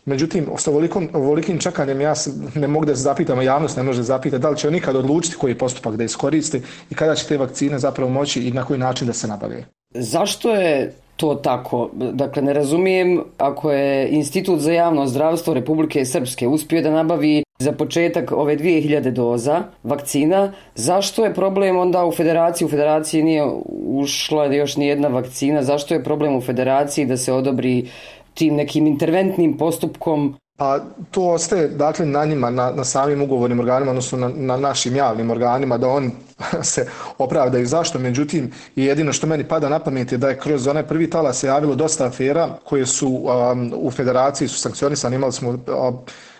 Međutim, 0.05 0.47
s 0.57 0.67
ovolikom, 0.67 1.09
ovolikim 1.13 1.59
čekanjem 1.59 2.01
ja 2.01 2.13
ne 2.55 2.67
mogu 2.67 2.85
da 2.85 2.95
se 2.95 3.01
zapitam, 3.01 3.39
a 3.39 3.43
javnost 3.43 3.77
ne 3.77 3.83
može 3.83 4.03
zapitati 4.03 4.41
da 4.41 4.49
li 4.49 4.57
će 4.57 4.71
nikad 4.71 4.95
odlučiti 4.95 5.37
koji 5.37 5.57
postupak 5.57 5.95
da 5.95 6.03
iskoristi 6.03 6.61
i 6.89 6.95
kada 6.95 7.15
će 7.15 7.27
te 7.27 7.37
vakcine 7.37 7.79
zapravo 7.79 8.11
moći 8.11 8.41
i 8.47 8.51
na 8.51 8.65
koji 8.65 8.79
način 8.79 9.07
da 9.07 9.13
se 9.13 9.27
nabave. 9.27 9.65
Zašto 9.93 10.55
je 10.55 10.93
to 11.21 11.35
tako. 11.35 11.89
Dakle, 11.93 12.41
ne 12.41 12.53
razumijem 12.53 13.21
ako 13.37 13.71
je 13.71 14.09
Institut 14.09 14.59
za 14.59 14.71
javno 14.71 15.07
zdravstvo 15.07 15.53
Republike 15.53 16.05
Srpske 16.05 16.47
uspio 16.47 16.81
da 16.81 16.91
nabavi 16.91 17.43
za 17.59 17.71
početak 17.71 18.31
ove 18.31 18.57
2000 18.57 19.11
doza 19.11 19.63
vakcina, 19.83 20.53
zašto 20.75 21.25
je 21.25 21.33
problem 21.33 21.77
onda 21.77 22.05
u 22.05 22.11
federaciji? 22.11 22.65
U 22.65 22.69
federaciji 22.69 23.23
nije 23.23 23.43
ušla 23.85 24.45
još 24.45 24.77
ni 24.77 24.87
jedna 24.87 25.07
vakcina, 25.07 25.63
zašto 25.63 25.93
je 25.93 26.03
problem 26.03 26.35
u 26.35 26.41
federaciji 26.41 27.05
da 27.05 27.17
se 27.17 27.33
odobri 27.33 27.87
tim 28.33 28.55
nekim 28.55 28.87
interventnim 28.87 29.57
postupkom 29.57 30.35
a 30.61 30.79
to 31.11 31.21
ostaje 31.21 31.67
dakle 31.67 32.05
na 32.05 32.25
njima, 32.25 32.49
na, 32.49 32.71
na 32.71 32.83
samim 32.83 33.21
ugovornim 33.21 33.59
organima, 33.59 33.91
odnosno 33.91 34.17
na, 34.17 34.29
na 34.35 34.57
našim 34.57 34.95
javnim 34.95 35.31
organima 35.31 35.77
da 35.77 35.87
oni 35.89 36.11
se 36.73 36.87
opravdaju 37.17 37.65
zašto. 37.67 37.99
Međutim, 37.99 38.51
jedino 38.75 39.13
što 39.13 39.27
meni 39.27 39.43
pada 39.43 39.69
na 39.69 39.79
pamet 39.79 40.11
je 40.11 40.17
da 40.17 40.29
je 40.29 40.39
kroz 40.39 40.67
onaj 40.67 40.83
prvi 40.83 41.09
tala 41.09 41.33
se 41.33 41.47
javilo 41.47 41.75
dosta 41.75 42.05
afera 42.05 42.49
koje 42.63 42.85
su 42.85 43.07
um, 43.07 43.73
u 43.75 43.91
federaciji 43.91 44.47
su 44.47 44.59
sankcionisane. 44.59 45.15
Imali 45.15 45.33
smo 45.33 45.57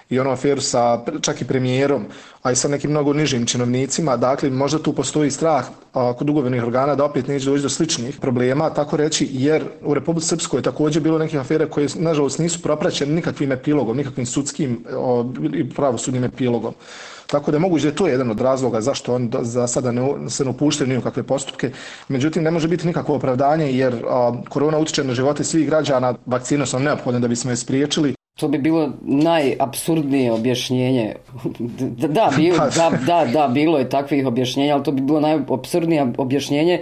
i 0.09 0.19
ono 0.19 0.31
aferu 0.31 0.61
sa 0.61 0.99
čak 1.21 1.41
i 1.41 1.47
premijerom, 1.47 2.05
a 2.43 2.51
i 2.51 2.55
sa 2.55 2.67
nekim 2.67 2.91
mnogo 2.91 3.13
nižim 3.13 3.45
činovnicima, 3.45 4.17
dakle 4.17 4.49
možda 4.49 4.79
tu 4.79 4.93
postoji 4.93 5.31
strah 5.31 5.65
kod 5.93 6.29
ugovornih 6.29 6.63
organa 6.63 6.95
da 6.95 7.05
opet 7.05 7.27
neće 7.27 7.45
doći 7.45 7.63
do 7.63 7.69
sličnih 7.69 8.19
problema, 8.19 8.69
tako 8.69 8.97
reći, 8.97 9.27
jer 9.31 9.63
u 9.83 9.93
Republici 9.93 10.27
Srpskoj 10.27 10.57
je 10.57 10.63
također 10.63 11.03
bilo 11.03 11.17
nekih 11.17 11.39
afere 11.39 11.69
koje 11.69 11.87
nažalost 11.95 12.39
nisu 12.39 12.61
propraćene 12.61 13.13
nikakvim 13.13 13.51
epilogom, 13.51 13.97
nikakvim 13.97 14.25
sudskim 14.25 14.85
i 15.53 15.69
pravosudnim 15.69 16.23
epilogom. 16.23 16.73
Tako 17.27 17.51
da 17.51 17.57
je 17.57 17.59
moguće 17.59 17.83
da 17.83 17.89
je 17.89 17.95
to 17.95 18.07
jedan 18.07 18.31
od 18.31 18.41
razloga 18.41 18.81
zašto 18.81 19.15
on 19.15 19.31
za 19.41 19.67
sada 19.67 19.91
ne, 19.91 20.29
se 20.29 20.45
ne 20.45 20.49
upuštaju 20.49 20.87
ni 20.87 20.97
u 20.97 21.01
kakve 21.01 21.23
postupke. 21.23 21.71
Međutim, 22.07 22.43
ne 22.43 22.51
može 22.51 22.67
biti 22.67 22.87
nikakvo 22.87 23.15
opravdanje 23.15 23.71
jer 23.71 24.03
korona 24.49 24.77
utječe 24.77 25.03
na 25.03 25.13
živote 25.13 25.43
svih 25.43 25.67
građana, 25.67 26.15
vakcine 26.25 26.65
su 26.65 26.79
neophodne 26.79 27.19
da 27.19 27.27
bismo 27.27 27.51
je 27.51 27.57
spriječili. 27.57 28.20
To 28.41 28.47
bi 28.47 28.57
bilo 28.57 28.89
najapsurdnije 29.01 30.31
objašnjenje. 30.31 31.15
Da, 32.07 32.31
bilo, 32.37 32.57
da, 32.57 32.91
da, 33.05 33.25
da, 33.33 33.47
bilo 33.47 33.77
je 33.77 33.89
takvih 33.89 34.27
objašnjenja, 34.27 34.73
ali 34.73 34.83
to 34.83 34.91
bi 34.91 35.01
bilo 35.01 35.19
najapsurdnije 35.19 36.13
objašnjenje 36.17 36.81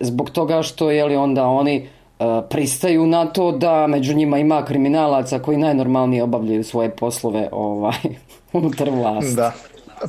zbog 0.00 0.30
toga 0.30 0.62
što 0.62 0.90
je 0.90 1.04
li 1.04 1.16
onda 1.16 1.46
oni 1.46 1.88
uh, 2.18 2.26
pristaju 2.50 3.06
na 3.06 3.26
to 3.26 3.52
da 3.52 3.86
među 3.86 4.14
njima 4.14 4.38
ima 4.38 4.64
kriminalaca 4.64 5.38
koji 5.38 5.58
najnormalnije 5.58 6.22
obavljaju 6.22 6.64
svoje 6.64 6.90
poslove 6.90 7.48
ovaj 7.52 7.98
unutar 8.52 8.90
vlasti. 8.90 9.34
Da, 9.34 9.52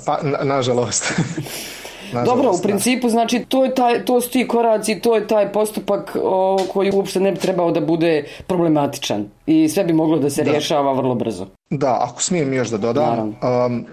pa 0.05 0.19
na, 0.23 0.37
nažalost. 0.43 1.13
Nažalost, 2.13 2.35
Dobro, 2.35 2.51
u 2.59 2.61
principu 2.61 3.09
znači 3.09 3.45
to 3.47 3.65
je 3.65 3.75
taj 3.75 4.05
to 4.05 4.21
su 4.21 4.29
ti 4.29 4.47
koraci, 4.47 4.99
to 4.99 5.15
je 5.15 5.27
taj 5.27 5.51
postupak 5.51 6.17
o, 6.23 6.57
koji 6.73 6.91
uopšte 6.91 7.19
ne 7.19 7.31
bi 7.31 7.39
trebao 7.39 7.71
da 7.71 7.81
bude 7.81 8.25
problematičan 8.47 9.25
i 9.45 9.69
sve 9.69 9.83
bi 9.83 9.93
moglo 9.93 10.17
da 10.19 10.29
se 10.29 10.43
da. 10.43 10.51
rješava 10.51 10.93
vrlo 10.93 11.15
brzo. 11.15 11.47
Da, 11.69 11.97
ako 12.01 12.21
smijem 12.21 12.53
još 12.53 12.69
da 12.69 12.77
dodam, 12.77 13.19
um, 13.19 13.85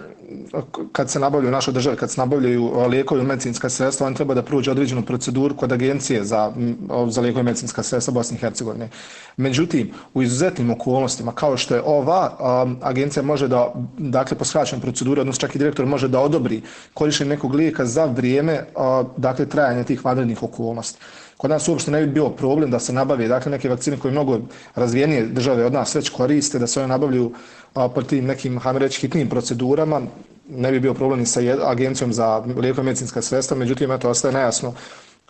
kad 0.93 1.11
se 1.11 1.21
nabavljaju 1.21 1.49
u 1.49 1.53
našoj 1.53 1.75
državi, 1.75 1.97
kad 1.97 2.11
se 2.11 2.21
nabavljaju 2.21 2.87
lijekovi 2.89 3.21
i 3.21 3.25
medicinska 3.25 3.69
sredstva, 3.69 4.07
on 4.07 4.15
treba 4.15 4.35
da 4.35 4.43
prođe 4.43 4.71
određenu 4.71 5.03
proceduru 5.03 5.57
kod 5.57 5.73
agencije 5.73 6.25
za, 6.25 6.53
za 7.09 7.21
lijekovi 7.21 7.41
i 7.41 7.45
medicinska 7.45 7.83
sredstva 7.83 8.15
Bosne 8.15 8.37
i 8.37 8.41
Hercegovine. 8.41 8.89
Međutim, 9.37 9.91
u 10.15 10.23
izuzetnim 10.23 10.71
okolnostima, 10.71 11.33
kao 11.33 11.57
što 11.57 11.75
je 11.75 11.83
ova, 11.85 12.37
agencija 12.83 13.23
može 13.23 13.49
da, 13.49 13.73
dakle, 13.99 14.39
po 14.39 14.45
skraćenoj 14.45 14.83
proceduri, 14.83 15.21
odnosno 15.21 15.41
čak 15.41 15.55
i 15.55 15.59
direktor 15.59 15.87
može 15.87 16.09
da 16.09 16.21
odobri 16.21 16.63
korištenje 16.95 17.31
nekog 17.31 17.55
lijeka 17.55 17.87
za 17.87 18.05
vrijeme, 18.05 18.65
dakle, 19.17 19.47
trajanja 19.47 19.85
tih 19.85 20.05
vanrednih 20.05 20.43
okolnosti. 20.43 20.99
Kod 21.41 21.51
nas 21.51 21.69
uopšte 21.69 21.91
ne 21.91 22.01
bi 22.07 22.13
bio 22.13 22.29
problem 22.29 22.71
da 22.71 22.79
se 22.79 22.93
nabave 22.93 23.29
dakle, 23.29 23.51
neke 23.51 23.69
vakcine 23.69 23.97
koje 23.97 24.13
mnogo 24.13 24.41
razvijenije 24.75 25.27
države 25.27 25.65
od 25.65 25.73
nas 25.73 25.95
već 25.95 26.09
koriste, 26.09 26.59
da 26.59 26.67
se 26.67 26.81
one 26.81 26.89
nabavlju 26.89 27.33
a, 27.75 27.89
po 27.89 28.03
tim 28.03 28.25
nekim, 28.25 28.59
hajmo 28.59 28.79
reći, 28.79 29.01
hitnim 29.01 29.29
procedurama, 29.29 30.01
ne 30.49 30.73
bi 30.73 30.81
bio 30.81 30.95
problem 30.95 31.21
ni 31.21 31.27
sa 31.27 31.41
agencijom 31.65 32.13
za 32.13 32.39
lijeko 32.39 32.83
medicinska 32.83 33.23
sredstva, 33.23 33.57
međutim, 33.57 33.93
eto, 33.93 34.11
ostaje 34.11 34.35
nejasno 34.35 34.75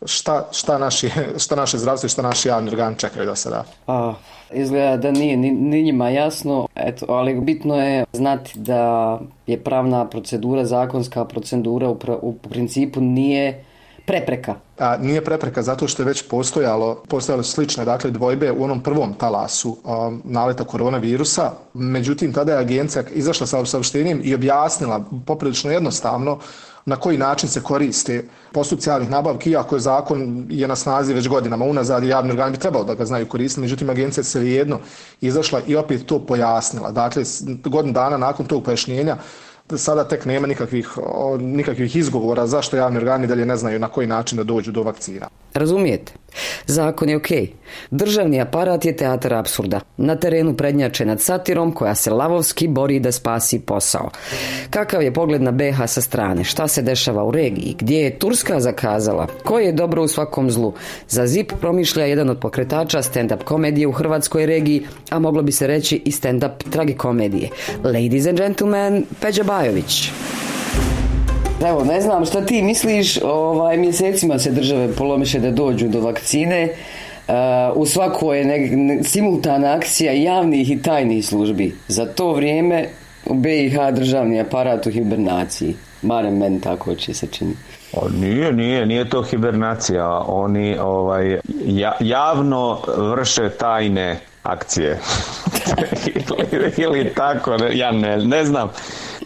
šta, 0.06 0.48
šta, 0.52 0.78
naši, 0.78 1.10
šta 1.44 1.56
naše 1.56 1.78
zdravstvo 1.78 2.06
i 2.06 2.10
šta 2.10 2.22
naši 2.22 2.48
javni 2.48 2.70
organ 2.70 2.94
čekaju 2.94 3.26
da 3.26 3.36
se 3.36 3.50
da. 3.50 3.64
A, 3.86 4.14
izgleda 4.52 4.96
da 4.96 5.10
nije 5.10 5.36
ni, 5.36 5.50
ni 5.50 5.82
njima 5.82 6.08
jasno, 6.08 6.68
eto, 6.74 7.06
ali 7.08 7.34
bitno 7.34 7.82
je 7.82 8.04
znati 8.12 8.58
da 8.58 9.20
je 9.46 9.64
pravna 9.64 10.08
procedura, 10.08 10.64
zakonska 10.64 11.24
procedura 11.24 11.88
u, 11.88 11.98
u 12.22 12.32
principu 12.32 13.00
nije 13.00 13.64
prepreka? 14.10 14.54
A, 14.78 14.96
nije 14.96 15.24
prepreka 15.24 15.62
zato 15.62 15.88
što 15.88 16.02
je 16.02 16.06
već 16.06 16.22
postojalo, 16.28 17.02
postojalo 17.08 17.42
slične 17.42 17.84
dakle, 17.84 18.10
dvojbe 18.10 18.52
u 18.52 18.64
onom 18.64 18.82
prvom 18.82 19.14
talasu 19.14 19.76
a, 19.84 20.10
naleta 20.24 20.64
koronavirusa. 20.64 21.52
Međutim, 21.74 22.32
tada 22.32 22.52
je 22.52 22.58
agencija 22.58 23.04
izašla 23.14 23.46
sa 23.46 23.64
saopštenjem 23.64 24.20
i 24.24 24.34
objasnila 24.34 25.04
poprilično 25.26 25.70
jednostavno 25.70 26.38
na 26.86 26.96
koji 26.96 27.18
način 27.18 27.48
se 27.48 27.62
koriste 27.62 28.24
postupci 28.52 28.88
javnih 28.88 29.10
nabavki, 29.10 29.50
iako 29.50 29.76
je 29.76 29.80
zakon 29.80 30.46
je 30.48 30.68
na 30.68 30.76
snazi 30.76 31.14
već 31.14 31.28
godinama 31.28 31.64
unazad 31.64 32.04
i 32.04 32.08
javni 32.08 32.30
organi 32.30 32.52
bi 32.52 32.58
trebalo 32.58 32.84
da 32.84 32.94
ga 32.94 33.04
znaju 33.04 33.28
koristiti, 33.28 33.60
međutim 33.60 33.90
agencija 33.90 34.24
se 34.24 34.46
jedno 34.50 34.78
izašla 35.20 35.60
i 35.66 35.76
opet 35.76 36.06
to 36.06 36.18
pojasnila. 36.18 36.90
Dakle, 36.90 37.22
godin 37.64 37.92
dana 37.92 38.16
nakon 38.16 38.46
tog 38.46 38.64
pojašnjenja 38.64 39.16
sada 39.76 40.08
tek 40.08 40.24
nema 40.24 40.46
nikakvih, 40.46 40.88
nikakvih 41.40 41.96
izgovora 41.96 42.46
zašto 42.46 42.76
javni 42.76 42.98
organi 42.98 43.26
dalje 43.26 43.46
ne 43.46 43.56
znaju 43.56 43.78
na 43.78 43.88
koji 43.88 44.06
način 44.06 44.36
da 44.36 44.44
dođu 44.44 44.72
do 44.72 44.82
vakcina. 44.82 45.28
Razumijete? 45.54 46.12
Zakon 46.66 47.08
je 47.08 47.16
okej. 47.16 47.48
Državni 47.90 48.40
aparat 48.40 48.84
je 48.84 48.96
teatar 48.96 49.34
absurda. 49.34 49.80
Na 49.96 50.16
terenu 50.16 50.56
prednjače 50.56 51.04
nad 51.04 51.20
satirom 51.20 51.72
koja 51.72 51.94
se 51.94 52.10
lavovski 52.10 52.68
bori 52.68 53.00
da 53.00 53.12
spasi 53.12 53.60
posao. 53.60 54.10
Kakav 54.70 55.02
je 55.02 55.14
pogled 55.14 55.42
na 55.42 55.50
BH 55.50 55.86
sa 55.86 56.00
strane? 56.00 56.44
Šta 56.44 56.68
se 56.68 56.82
dešava 56.82 57.24
u 57.24 57.30
regiji? 57.30 57.76
Gdje 57.78 57.98
je 57.98 58.18
Turska 58.18 58.60
zakazala? 58.60 59.26
Koje 59.44 59.64
je 59.64 59.72
dobro 59.72 60.02
u 60.02 60.08
svakom 60.08 60.50
zlu? 60.50 60.72
Za 61.08 61.26
ZIP 61.26 61.52
promišlja 61.60 62.04
jedan 62.04 62.30
od 62.30 62.40
pokretača 62.40 63.02
stand-up 63.02 63.44
komedije 63.44 63.86
u 63.86 63.92
hrvatskoj 63.92 64.46
regiji, 64.46 64.86
a 65.10 65.18
moglo 65.18 65.42
bi 65.42 65.52
se 65.52 65.66
reći 65.66 66.02
i 66.04 66.10
stand-up 66.10 66.70
tragikomedije. 66.70 67.48
Ladies 67.84 68.26
and 68.26 68.38
gentlemen, 68.38 69.04
Peđa 69.20 69.44
Bajović. 69.60 70.10
Evo, 71.66 71.84
ne 71.84 72.00
znam 72.00 72.24
šta 72.24 72.46
ti 72.46 72.62
misliš, 72.62 73.18
ovaj, 73.22 73.76
mjesecima 73.76 74.38
se 74.38 74.50
države 74.50 74.92
polomiše 74.92 75.38
da 75.38 75.50
dođu 75.50 75.88
do 75.88 76.00
vakcine, 76.00 76.68
uh, 77.28 77.34
u 77.74 77.86
svakoj 77.86 78.38
je 78.38 78.44
ne, 78.44 79.04
simultana 79.04 79.74
akcija 79.74 80.12
javnih 80.12 80.70
i 80.70 80.82
tajnih 80.82 81.26
službi. 81.26 81.74
Za 81.88 82.06
to 82.06 82.32
vrijeme 82.32 82.88
u 83.26 83.34
BiH 83.34 83.76
državni 83.92 84.40
aparat 84.40 84.86
u 84.86 84.90
hibernaciji. 84.90 85.74
Barem 86.02 86.38
meni 86.38 86.60
tako 86.60 86.94
će 86.94 87.14
se 87.14 87.26
čini. 87.26 87.54
O, 87.92 88.08
nije, 88.08 88.52
nije, 88.52 88.86
nije 88.86 89.10
to 89.10 89.22
hibernacija. 89.22 90.18
Oni 90.26 90.78
ovaj, 90.78 91.40
ja, 91.66 91.92
javno 92.00 92.80
vrše 92.96 93.50
tajne 93.50 94.18
akcije. 94.42 94.98
ili, 96.52 96.72
ili 96.76 97.14
tako, 97.14 97.56
ja 97.72 97.92
ne, 97.92 98.16
ne 98.16 98.44
znam. 98.44 98.70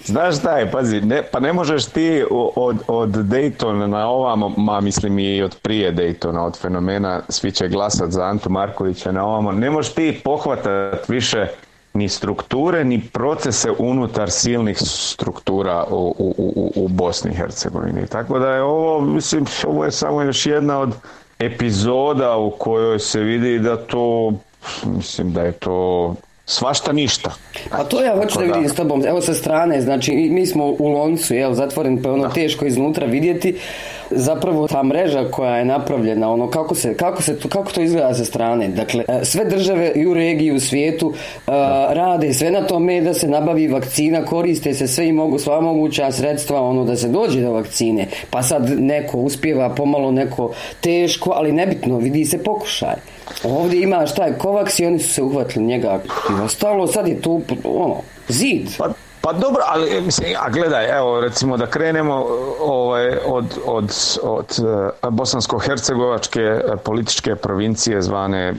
Znaš 0.05 0.39
šta 0.39 0.59
je, 0.59 0.71
pazi, 0.71 1.01
ne, 1.01 1.23
pa 1.23 1.41
ne 1.41 1.53
možeš 1.53 1.85
ti 1.85 2.25
od, 2.57 2.77
od 2.89 3.11
Daytona 3.11 3.87
na 3.87 4.09
ovamo, 4.09 4.49
ma 4.57 4.81
mislim 4.81 5.19
i 5.19 5.43
od 5.43 5.57
prije 5.63 5.95
Daytona, 5.95 6.47
od 6.47 6.59
fenomena, 6.59 7.21
svi 7.29 7.53
će 7.53 7.69
glasat 7.69 8.11
za 8.11 8.25
Antu 8.25 8.51
Markovića 8.51 9.13
na 9.13 9.25
ovamo, 9.25 9.53
ne 9.53 9.71
možeš 9.71 9.93
ti 9.93 10.21
pohvatat 10.25 11.09
više 11.09 11.47
ni 11.95 12.09
strukture, 12.09 12.85
ni 12.85 13.01
procese 13.13 13.71
unutar 13.79 14.31
silnih 14.31 14.79
struktura 14.81 15.85
u, 15.91 16.15
u, 16.19 16.35
u, 16.39 16.73
u 16.85 16.89
Bosni 16.89 17.31
i 17.31 17.35
Hercegovini. 17.35 18.07
Tako 18.07 18.39
da 18.39 18.49
je 18.49 18.63
ovo, 18.63 19.01
mislim, 19.01 19.45
ovo 19.67 19.85
je 19.85 19.91
samo 19.91 20.23
još 20.23 20.47
jedna 20.47 20.79
od 20.79 20.95
epizoda 21.39 22.37
u 22.37 22.51
kojoj 22.51 22.99
se 22.99 23.21
vidi 23.21 23.59
da 23.59 23.77
to, 23.77 24.33
mislim 24.87 25.33
da 25.33 25.43
je 25.43 25.53
to 25.53 26.15
svašta 26.47 26.93
ništa. 26.93 27.35
A 27.71 27.85
to 27.85 28.03
ja 28.03 28.17
hoću 28.17 28.39
da 28.39 28.45
vidim 28.45 28.69
s 28.69 28.75
tobom, 28.75 29.05
evo 29.07 29.21
sa 29.21 29.35
strane, 29.35 29.81
znači 29.81 30.13
mi 30.13 30.47
smo 30.47 30.65
u 30.65 30.89
loncu, 30.89 31.35
jel, 31.35 31.55
zatvoren, 31.55 32.03
pa 32.03 32.13
ono 32.13 32.23
da. 32.23 32.33
teško 32.33 32.67
iznutra 32.67 33.07
vidjeti, 33.07 33.57
zapravo 34.11 34.69
ta 34.69 34.83
mreža 34.83 35.25
koja 35.31 35.57
je 35.57 35.65
napravljena, 35.65 36.31
ono 36.31 36.51
kako 36.51 36.75
se, 36.75 36.95
kako 36.95 37.23
se 37.23 37.39
kako 37.49 37.73
to 37.73 37.81
izgleda 37.81 38.15
sa 38.15 38.25
strane. 38.25 38.69
Dakle, 38.69 39.05
e, 39.09 39.25
sve 39.25 39.45
države 39.45 39.93
i 39.95 40.07
u 40.07 40.15
regiji, 40.15 40.53
u 40.53 40.61
svijetu 40.61 41.07
uh, 41.07 41.15
rade 41.91 42.35
sve 42.35 42.51
na 42.51 42.67
tome 42.67 43.01
da 43.01 43.15
se 43.15 43.29
nabavi 43.29 43.69
vakcina, 43.69 44.25
koriste 44.25 44.75
se 44.75 44.89
sve 44.89 45.09
i 45.09 45.13
mogu 45.13 45.39
sva 45.39 45.61
moguća 45.61 46.13
sredstva 46.13 46.61
ono 46.61 46.85
da 46.85 46.97
se 46.97 47.09
dođe 47.09 47.41
do 47.41 47.53
vakcine. 47.53 48.09
Pa 48.31 48.43
sad 48.43 48.81
neko 48.81 49.19
uspjeva 49.19 49.75
pomalo, 49.75 50.11
neko 50.11 50.53
teško, 50.81 51.33
ali 51.37 51.53
nebitno, 51.53 51.99
vidi 51.99 52.25
se 52.25 52.43
pokušaj. 52.43 52.97
Ovdje 53.45 53.83
ima 53.83 54.07
šta 54.07 54.25
je 54.25 54.39
Kovaks 54.39 54.79
i 54.79 54.87
oni 54.87 54.99
su 54.99 55.15
se 55.15 55.23
uhvatili 55.23 55.65
njega 55.65 56.01
i 56.31 56.43
ostalo, 56.45 56.87
sad 56.87 57.09
je 57.09 57.23
tu 57.23 57.43
ono, 57.65 57.97
zid. 58.29 58.69
Pa, 58.79 58.89
pa 59.21 59.33
dobro, 59.33 59.63
ali 59.67 60.01
mislim, 60.01 60.29
a 60.39 60.51
gledaj, 60.51 60.99
evo 60.99 61.21
recimo 61.21 61.57
da 61.57 61.67
krenemo 61.67 62.27
ovaj, 62.61 63.09
od, 63.27 63.59
od, 63.67 63.93
od 64.23 64.59
uh, 65.03 65.11
bosansko-hercegovačke 65.11 66.41
uh, 66.55 66.81
političke 66.85 67.37
provincije 67.37 68.03
zvane 68.03 68.55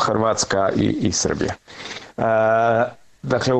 Hrvatska 0.00 0.70
i, 0.76 0.84
i 1.00 1.12
Srbija. 1.12 1.54
Uh, 2.16 2.24
dakle, 3.22 3.54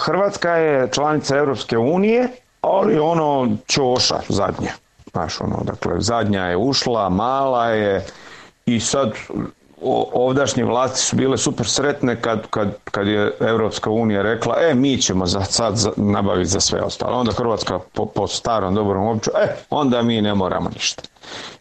Hrvatska 0.00 0.50
je 0.50 0.88
članica 0.92 1.36
Europske 1.36 1.78
unije, 1.78 2.28
ali 2.60 2.98
ono 2.98 3.56
čoša 3.66 4.20
zadnje. 4.28 4.70
Znaš, 5.12 5.40
ono, 5.40 5.60
dakle, 5.64 5.92
zadnja 5.98 6.44
je 6.44 6.56
ušla, 6.56 7.08
mala 7.08 7.68
je 7.68 8.06
i 8.66 8.80
sad 8.80 9.12
ovdašnje 10.12 10.64
vlasti 10.64 11.00
su 11.00 11.16
bile 11.16 11.38
super 11.38 11.66
sretne 11.68 12.20
kad, 12.20 12.46
kad, 12.50 12.68
kad 12.84 13.06
je 13.06 13.32
Europska 13.40 13.90
unija 13.90 14.22
rekla 14.22 14.56
e 14.60 14.74
mi 14.74 14.98
ćemo 14.98 15.26
za 15.26 15.44
sad 15.44 15.76
za, 15.76 15.92
nabaviti 15.96 16.48
za 16.50 16.60
sve 16.60 16.80
ostalo. 16.80 17.16
Onda 17.18 17.32
Hrvatska 17.32 17.78
po, 17.92 18.06
po 18.06 18.26
starom 18.26 18.74
dobrom 18.74 19.06
opću, 19.06 19.30
e 19.42 19.56
onda 19.70 20.02
mi 20.02 20.22
ne 20.22 20.34
moramo 20.34 20.70
ništa. 20.74 21.02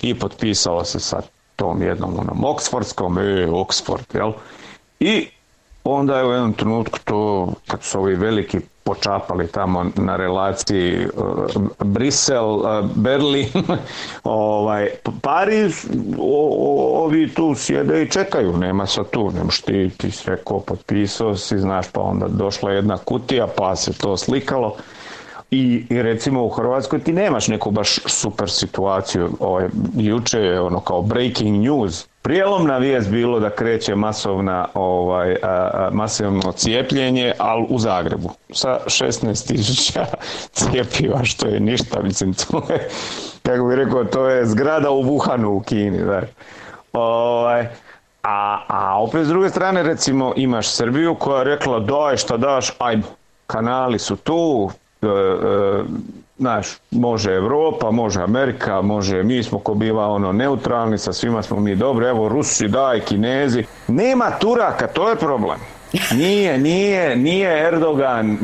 I 0.01 0.19
potpisalo 0.19 0.83
se 0.85 0.99
sa 0.99 1.21
tom 1.55 1.81
jednom 1.81 2.19
onom 2.19 2.43
Oxfordskom, 2.43 3.17
e 3.19 3.47
Oxford, 3.47 4.15
jel? 4.15 4.31
I 4.99 5.27
onda 5.83 6.17
je 6.17 6.25
u 6.25 6.31
jednom 6.31 6.53
trenutku 6.53 6.99
to, 7.05 7.47
kad 7.67 7.83
su 7.83 7.99
ovi 7.99 8.15
veliki 8.15 8.59
počapali 8.83 9.47
tamo 9.47 9.85
na 9.95 10.15
relaciji 10.15 11.07
Brisel, 11.79 12.59
Berlin, 12.95 13.47
ovaj, 14.23 14.89
Pariz, 15.21 15.85
ovi 16.93 17.33
tu 17.33 17.55
sjede 17.55 18.03
i 18.03 18.09
čekaju, 18.09 18.57
nema 18.57 18.85
sa 18.85 19.03
tu, 19.03 19.31
nemaš 19.31 19.61
ti, 19.61 19.91
ti 19.97 20.11
si 20.11 20.29
rekao, 20.29 20.59
potpisao 20.59 21.35
si, 21.35 21.57
znaš, 21.57 21.85
pa 21.91 22.01
onda 22.01 22.27
došla 22.27 22.71
jedna 22.71 22.97
kutija, 22.97 23.47
pa 23.57 23.75
se 23.75 23.93
to 23.93 24.17
slikalo. 24.17 24.75
I, 25.53 25.85
I, 25.89 26.01
recimo 26.01 26.43
u 26.43 26.49
Hrvatskoj 26.49 26.99
ti 26.99 27.13
nemaš 27.13 27.47
neku 27.47 27.71
baš 27.71 27.99
super 28.05 28.49
situaciju. 28.49 29.29
Ovaj, 29.39 29.67
juče 29.95 30.39
je 30.39 30.61
ono 30.61 30.79
kao 30.79 31.01
breaking 31.01 31.63
news. 31.63 32.07
Prijelomna 32.21 32.77
vijest 32.77 33.09
bilo 33.09 33.39
da 33.39 33.49
kreće 33.49 33.95
masovna, 33.95 34.67
ovaj, 34.73 35.35
a, 35.43 35.89
masovno 35.91 36.51
cijepljenje, 36.51 37.33
ali 37.37 37.65
u 37.69 37.79
Zagrebu. 37.79 38.29
Sa 38.53 38.79
16 38.85 39.47
tisuća 39.47 40.05
cijepiva, 40.57 41.23
što 41.23 41.47
je 41.47 41.59
ništa. 41.59 42.01
Mislim, 42.01 42.33
to 42.43 42.63
je, 42.69 42.89
kako 43.43 43.67
bih 43.67 43.77
rekao, 43.77 44.03
to 44.03 44.29
je 44.29 44.45
zgrada 44.45 44.91
u 44.91 45.03
Wuhanu 45.03 45.45
u 45.45 45.59
Kini. 45.59 45.97
Da. 45.97 46.21
Ovaj, 46.93 47.67
a, 48.23 48.59
a 48.67 49.03
opet 49.03 49.25
s 49.25 49.27
druge 49.27 49.49
strane, 49.49 49.83
recimo, 49.83 50.33
imaš 50.35 50.67
Srbiju 50.67 51.15
koja 51.15 51.37
je 51.37 51.43
rekla 51.43 51.79
daj 51.79 52.17
šta 52.17 52.37
daš, 52.37 52.71
ajmo. 52.79 53.03
Kanali 53.47 53.99
su 53.99 54.15
tu, 54.15 54.71
znaš, 56.37 56.67
može 56.91 57.33
Europa, 57.33 57.91
može 57.91 58.21
Amerika, 58.21 58.81
može, 58.81 59.23
mi 59.23 59.43
smo 59.43 59.59
ko 59.59 59.73
biva 59.73 60.07
ono 60.07 60.31
neutralni, 60.31 60.97
sa 60.97 61.13
svima 61.13 61.41
smo 61.43 61.59
mi 61.59 61.75
dobri, 61.75 62.05
evo 62.05 62.29
Rusi, 62.29 62.67
daj, 62.67 62.99
Kinezi. 62.99 63.63
Nema 63.87 64.31
Turaka, 64.39 64.87
to 64.87 65.09
je 65.09 65.15
problem. 65.15 65.59
Nije, 66.11 66.57
nije, 66.57 67.15
nije 67.15 67.67
Erdogan, 67.67 68.37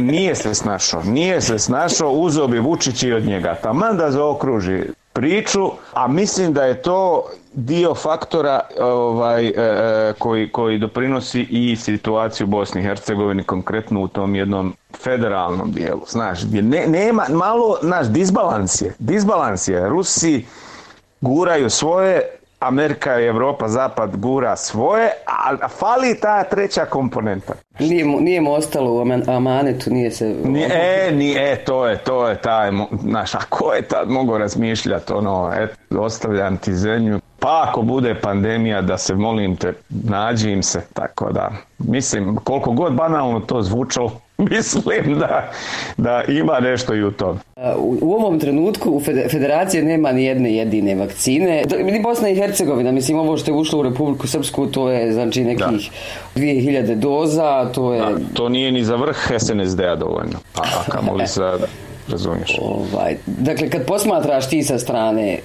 nije 0.00 0.34
se 0.34 0.54
snašao, 0.54 1.02
nije 1.02 1.40
se 1.40 1.58
snašao, 1.58 2.10
uzo 2.10 2.46
bi 2.46 2.58
Vučić 2.58 3.02
i 3.02 3.12
od 3.12 3.24
njega. 3.24 3.54
Taman 3.62 3.96
da 3.96 4.10
zaokruži 4.10 4.80
priču, 5.12 5.70
a 5.92 6.08
mislim 6.08 6.52
da 6.52 6.64
je 6.64 6.82
to 6.82 7.24
dio 7.54 7.94
faktora 7.94 8.60
ovaj, 8.80 9.46
e, 9.46 9.52
e, 9.56 10.12
koji, 10.18 10.48
koji 10.52 10.78
doprinosi 10.78 11.46
i 11.50 11.76
situaciju 11.76 12.46
u 12.46 12.50
Bosni 12.50 12.80
i 12.80 12.84
Hercegovini, 12.84 13.44
konkretno 13.44 14.00
u 14.00 14.08
tom 14.08 14.34
jednom 14.34 14.74
federalnom 15.02 15.72
dijelu. 15.72 16.02
Znaš, 16.08 16.44
gdje 16.44 16.62
ne, 16.62 16.86
nema, 16.86 17.26
malo, 17.28 17.76
znaš, 17.82 18.06
disbalans 18.06 18.82
je, 18.82 18.94
disbalans 18.98 19.68
je. 19.68 19.88
Rusi 19.88 20.44
guraju 21.20 21.70
svoje, 21.70 22.38
Amerika 22.62 23.20
i 23.20 23.26
Europa, 23.26 23.68
Zapad 23.68 24.16
gura 24.16 24.56
svoje, 24.56 25.10
a 25.26 25.68
fali 25.68 26.20
ta 26.20 26.44
treća 26.44 26.84
komponenta. 26.84 27.54
Nije 27.78 28.04
mu, 28.04 28.20
nije 28.20 28.40
mu 28.40 28.52
ostalo 28.52 28.94
u 28.94 29.00
amanetu, 29.26 29.90
nije 29.90 30.10
se... 30.10 30.34
Nije, 30.44 30.68
e, 30.72 31.12
nije, 31.12 31.52
e, 31.52 31.64
to 31.64 31.86
je, 31.86 31.98
to 31.98 32.28
je 32.28 32.40
taj, 32.40 32.70
znaš, 33.02 33.34
a 33.34 33.38
ko 33.48 33.72
je 33.72 33.82
tad 33.82 34.10
mogao 34.10 34.38
razmišljati, 34.38 35.12
ono, 35.12 35.52
et, 35.56 35.70
ostavljam 35.98 36.56
ti 36.56 36.74
zemlju, 36.74 37.20
pa 37.38 37.66
ako 37.68 37.82
bude 37.82 38.14
pandemija 38.14 38.82
da 38.82 38.98
se 38.98 39.14
molim 39.14 39.56
te, 39.56 39.72
nađi 39.88 40.50
im 40.50 40.62
se, 40.62 40.80
tako 40.92 41.32
da, 41.32 41.50
mislim, 41.78 42.36
koliko 42.44 42.72
god 42.72 42.92
banalno 42.92 43.40
to 43.40 43.62
zvučalo, 43.62 44.20
mislim 44.56 45.18
da, 45.18 45.50
da 45.96 46.22
ima 46.28 46.60
nešto 46.60 46.94
i 46.94 47.04
u 47.04 47.10
tom. 47.10 47.38
U, 47.76 47.98
u 48.00 48.12
ovom 48.12 48.40
trenutku 48.40 48.90
u 48.90 49.00
federacije 49.30 49.82
nema 49.82 50.12
ni 50.12 50.24
jedne 50.24 50.54
jedine 50.56 50.94
vakcine. 50.94 51.62
Ni 51.84 52.00
Bosna 52.02 52.28
i 52.28 52.34
Hercegovina, 52.34 52.92
mislim 52.92 53.18
ovo 53.18 53.36
što 53.36 53.50
je 53.50 53.54
ušlo 53.54 53.78
u 53.78 53.82
Republiku 53.82 54.26
Srpsku, 54.26 54.66
to 54.66 54.90
je 54.90 55.12
znači 55.12 55.44
nekih 55.44 55.90
da. 56.34 56.40
2000 56.40 56.94
doza, 56.94 57.70
to 57.74 57.94
je... 57.94 58.00
Da, 58.00 58.10
to 58.34 58.48
nije 58.48 58.72
ni 58.72 58.84
za 58.84 58.96
vrh 58.96 59.16
SNSD-a 59.38 59.96
dovoljno, 59.96 60.38
a, 60.54 60.60
a 60.60 60.90
kamoli 60.90 61.26
za 61.26 61.58
razumiješ. 62.08 62.58
Ovaj, 62.60 63.16
dakle, 63.26 63.70
kad 63.70 63.86
posmatraš 63.86 64.48
ti 64.48 64.62
sa 64.62 64.78
strane, 64.78 65.32
e, 65.32 65.38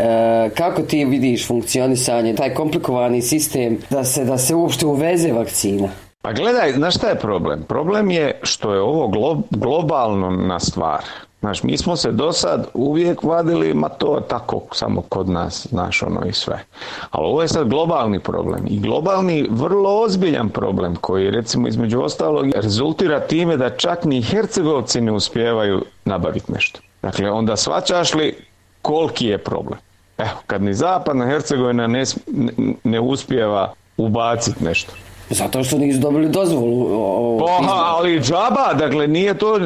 kako 0.50 0.82
ti 0.82 1.06
vidiš 1.06 1.48
funkcionisanje, 1.48 2.36
taj 2.36 2.54
komplikovani 2.54 3.22
sistem 3.22 3.78
da 3.90 4.04
se, 4.04 4.26
da 4.26 4.38
se 4.38 4.56
uopšte 4.56 4.86
uveze 4.86 5.32
vakcina? 5.32 5.90
Pa 6.28 6.34
gledaj, 6.34 6.72
znaš 6.72 6.96
šta 6.96 7.08
je 7.08 7.20
problem? 7.20 7.63
Problem 7.63 8.12
je 8.12 8.40
što 8.44 8.74
je 8.74 8.82
ovo 8.82 9.08
glo, 9.08 9.42
globalno 9.50 10.30
na 10.30 10.60
stvar. 10.60 11.04
Znaš, 11.40 11.63
mi 11.63 11.78
smo 11.78 11.96
se 11.96 12.12
do 12.12 12.32
sad 12.32 12.68
uvijek 12.74 13.24
vadili, 13.24 13.74
ma 13.74 13.90
to 13.90 14.20
tako 14.30 14.62
samo 14.72 15.02
kod 15.02 15.30
nas, 15.30 15.68
znaš, 15.70 16.04
ono 16.04 16.26
i 16.26 16.34
sve. 16.34 16.60
Ali 17.12 17.26
ovo 17.26 17.42
je 17.42 17.48
sad 17.48 17.70
globalni 17.70 18.20
problem 18.20 18.66
i 18.70 18.80
globalni, 18.80 19.48
vrlo 19.50 20.02
ozbiljan 20.02 20.50
problem 20.50 20.96
koji 20.96 21.32
recimo 21.32 21.68
između 21.68 22.02
ostalog 22.02 22.46
rezultira 22.56 23.20
time 23.20 23.58
da 23.58 23.70
čak 23.70 24.06
ni 24.06 24.22
Hercegovci 24.22 25.02
ne 25.02 25.12
uspijevaju 25.12 25.86
nabaviti 26.06 26.52
nešto. 26.52 26.80
Dakle, 27.02 27.32
onda 27.32 27.56
svačaš 27.56 28.13
li 28.13 28.36
koliki 28.82 29.28
je 29.28 29.38
problem? 29.38 29.80
Evo, 30.18 30.38
kad 30.48 30.62
ni 30.62 30.74
zapadna 30.74 31.26
Hercegovina 31.26 31.88
ne, 31.88 32.04
ne, 32.28 32.74
ne 32.84 33.00
uspijeva 33.00 33.74
ubaciti 33.98 34.63
nešto. 34.63 34.94
Zato 35.30 35.63
što 35.63 35.78
nisu 35.78 36.00
dobili 36.00 36.30
dozvolu. 36.30 37.40
Pa, 37.40 37.96
ali 37.98 38.20
džaba, 38.20 38.74
dakle 38.74 39.08
nije 39.08 39.34
to, 39.34 39.60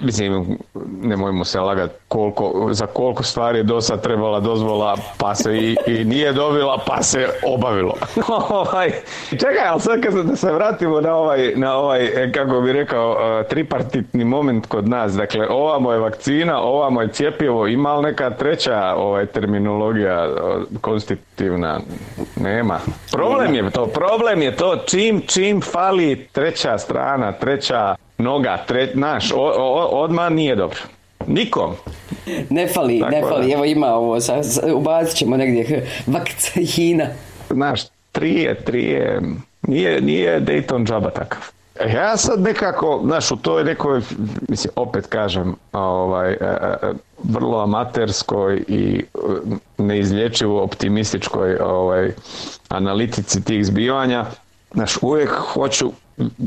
mislim, 0.00 0.58
nemojmo 1.02 1.44
se 1.44 1.60
lagati 1.60 1.94
koliko, 2.16 2.68
za 2.72 2.86
koliko 2.86 3.22
stvari 3.22 3.58
je 3.58 3.62
do 3.62 3.80
sad 3.80 4.02
trebala 4.02 4.40
dozvola, 4.40 4.96
pa 5.18 5.34
se 5.34 5.56
i, 5.56 5.76
i 5.86 6.04
nije 6.04 6.32
dobila, 6.32 6.78
pa 6.86 7.02
se 7.02 7.28
obavilo. 7.46 7.94
ovaj, 8.48 8.90
čekaj, 9.30 9.66
ali 9.68 9.80
sad 9.80 10.00
kad 10.00 10.38
se 10.38 10.52
vratimo 10.52 11.00
na 11.00 11.14
ovaj, 11.14 11.52
na 11.56 11.76
ovaj, 11.76 12.32
kako 12.34 12.60
bi 12.60 12.72
rekao, 12.72 13.16
tripartitni 13.48 14.24
moment 14.24 14.66
kod 14.66 14.88
nas, 14.88 15.12
dakle, 15.12 15.48
ovamo 15.48 15.92
je 15.92 15.98
vakcina, 15.98 16.60
ovamo 16.60 17.02
je 17.02 17.12
cjepivo, 17.12 17.66
ima 17.66 17.94
li 17.94 18.02
neka 18.02 18.30
treća 18.30 18.94
ovaj, 18.96 19.26
terminologija 19.26 20.28
konstitutivna? 20.80 21.80
Nema. 22.36 22.78
Problem 23.12 23.54
je 23.54 23.70
to, 23.70 23.86
problem 23.86 24.42
je 24.42 24.56
to 24.56 24.76
čim, 24.86 25.22
čim 25.26 25.60
fali 25.60 26.28
treća 26.32 26.78
strana, 26.78 27.32
treća 27.32 27.94
noga, 28.18 28.58
tre, 28.66 28.88
naš, 28.94 29.32
odmah 29.90 30.30
nije 30.30 30.56
dobro. 30.56 30.78
Nikom. 31.26 31.72
Ne 32.50 32.66
fali, 32.66 33.00
Tako 33.00 33.10
ne 33.10 33.22
fali. 33.22 33.46
Da. 33.46 33.52
Evo 33.52 33.64
ima 33.64 33.86
ovo, 33.86 34.20
sa, 34.20 34.40
ubacit 34.74 35.16
ćemo 35.16 35.36
negdje 35.36 35.86
vakcina. 36.06 37.06
Znaš, 37.50 37.80
trije, 38.12 38.64
trije, 38.64 39.20
nije, 39.62 40.00
nije 40.00 40.40
Dayton 40.40 40.86
džaba 40.86 41.10
takav. 41.10 41.42
Ja 41.94 42.16
sad 42.16 42.40
nekako, 42.40 43.00
znaš, 43.04 43.30
u 43.30 43.36
toj 43.36 43.64
nekoj, 43.64 44.00
mislim, 44.48 44.72
opet 44.76 45.06
kažem, 45.06 45.54
ovaj, 45.72 46.32
e, 46.32 46.36
e, 46.40 46.92
vrlo 47.22 47.58
amaterskoj 47.58 48.64
i 48.68 49.04
neizlječivo 49.78 50.62
optimističkoj 50.62 51.56
ovaj, 51.56 52.12
analitici 52.68 53.44
tih 53.44 53.66
zbivanja, 53.66 54.24
Znaš, 54.76 55.02
uvijek 55.02 55.30
hoću 55.30 55.92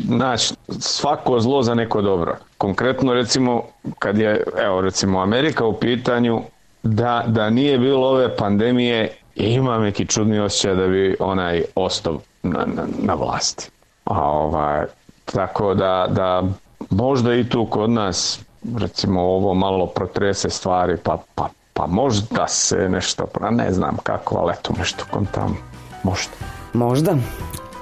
naći 0.09 0.53
svako 0.79 1.39
zlo 1.39 1.61
za 1.61 1.75
neko 1.75 2.01
dobro. 2.01 2.35
Konkretno 2.57 3.13
recimo 3.13 3.63
kad 3.99 4.17
je, 4.17 4.43
evo 4.57 4.81
recimo 4.81 5.19
Amerika 5.19 5.65
u 5.65 5.73
pitanju, 5.73 6.41
da, 6.83 7.23
da 7.27 7.49
nije 7.49 7.77
bilo 7.77 8.07
ove 8.07 8.35
pandemije, 8.35 9.17
ima 9.35 9.77
neki 9.77 10.05
čudni 10.05 10.39
osjećaj 10.39 10.75
da 10.75 10.87
bi 10.87 11.15
onaj 11.19 11.63
ostao 11.75 12.19
na, 12.43 12.65
na, 12.65 12.83
na 12.99 13.13
vlasti. 13.13 13.69
A 14.05 14.31
ovaj, 14.31 14.85
tako 15.25 15.73
da, 15.73 16.07
da 16.09 16.43
možda 16.89 17.35
i 17.35 17.49
tu 17.49 17.65
kod 17.65 17.89
nas 17.89 18.39
recimo 18.77 19.21
ovo 19.21 19.53
malo 19.53 19.85
protrese 19.85 20.49
stvari 20.49 20.97
pa, 21.03 21.17
pa, 21.35 21.49
pa 21.73 21.87
možda 21.87 22.47
se 22.47 22.89
nešto, 22.89 23.25
pa 23.25 23.49
ne 23.49 23.71
znam 23.71 23.97
kako, 24.03 24.37
ali 24.37 24.53
eto 24.59 24.73
nešto 24.77 25.05
kontam, 25.11 25.57
možda. 26.03 26.33
Možda, 26.73 27.15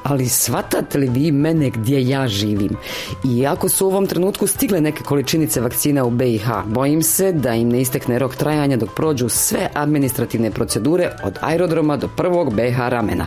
ali 0.07 0.29
shvatate 0.29 0.97
li 0.97 1.09
vi 1.09 1.31
mene 1.31 1.69
gdje 1.69 2.09
ja 2.09 2.27
živim? 2.27 2.77
I 3.25 3.47
ako 3.47 3.69
su 3.69 3.85
u 3.85 3.89
ovom 3.89 4.07
trenutku 4.07 4.47
stigle 4.47 4.81
neke 4.81 5.03
količinice 5.03 5.61
vakcina 5.61 6.05
u 6.05 6.09
BiH, 6.09 6.47
bojim 6.65 7.03
se 7.03 7.31
da 7.31 7.53
im 7.53 7.69
ne 7.69 7.81
istekne 7.81 8.19
rok 8.19 8.35
trajanja 8.35 8.77
dok 8.77 8.89
prođu 8.95 9.29
sve 9.29 9.69
administrativne 9.73 10.51
procedure 10.51 11.11
od 11.23 11.37
aerodroma 11.41 11.97
do 11.97 12.07
prvog 12.07 12.53
BiH 12.53 12.77
ramena. 12.77 13.25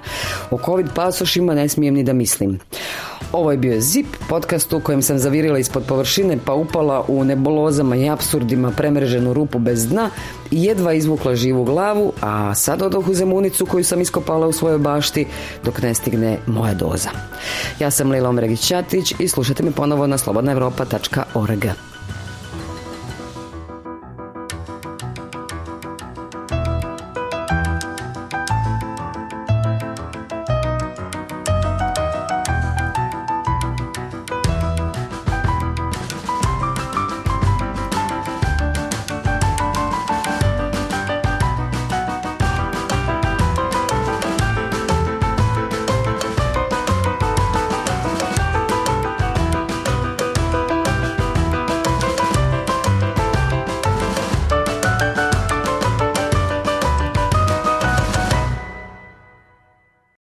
O 0.51 0.59
COVID 0.65 0.87
pasošima 0.95 1.55
ne 1.55 1.69
smijem 1.69 1.95
ni 1.95 2.03
da 2.03 2.13
mislim. 2.13 2.59
Ovo 3.33 3.51
je 3.51 3.57
bio 3.57 3.81
ZIP, 3.81 4.07
podcast 4.29 4.73
u 4.73 4.81
kojem 4.81 5.03
sam 5.03 5.19
zavirila 5.19 5.59
ispod 5.59 5.85
površine 5.89 6.39
pa 6.45 6.53
upala 6.55 7.05
u 7.09 7.25
nebulozama 7.25 7.97
i 7.97 8.09
absurdima 8.09 8.71
premreženu 8.71 9.33
rupu 9.33 9.59
bez 9.59 9.89
dna 9.89 10.11
jedva 10.51 10.93
izvukla 10.93 11.35
živu 11.35 11.65
glavu, 11.65 12.13
a 12.21 12.55
sad 12.55 12.83
odoh 12.83 13.09
u 13.09 13.15
zemunicu 13.15 13.67
koju 13.67 13.85
sam 13.85 14.01
iskopala 14.01 14.47
u 14.47 14.53
svojoj 14.53 14.79
bašti 14.79 15.27
dok 15.65 15.83
ne 15.83 15.95
stigne 15.95 16.39
moja 16.47 16.75
doza. 16.75 17.11
Ja 17.79 17.91
sam 17.91 18.11
Lila 18.11 18.29
Omregić-Ćatić 18.29 19.15
i 19.19 19.29
slušajte 19.29 19.63
me 19.63 19.71
ponovo 19.71 20.07
na 20.07 20.19
slobodnaevropa.org. 20.19 21.90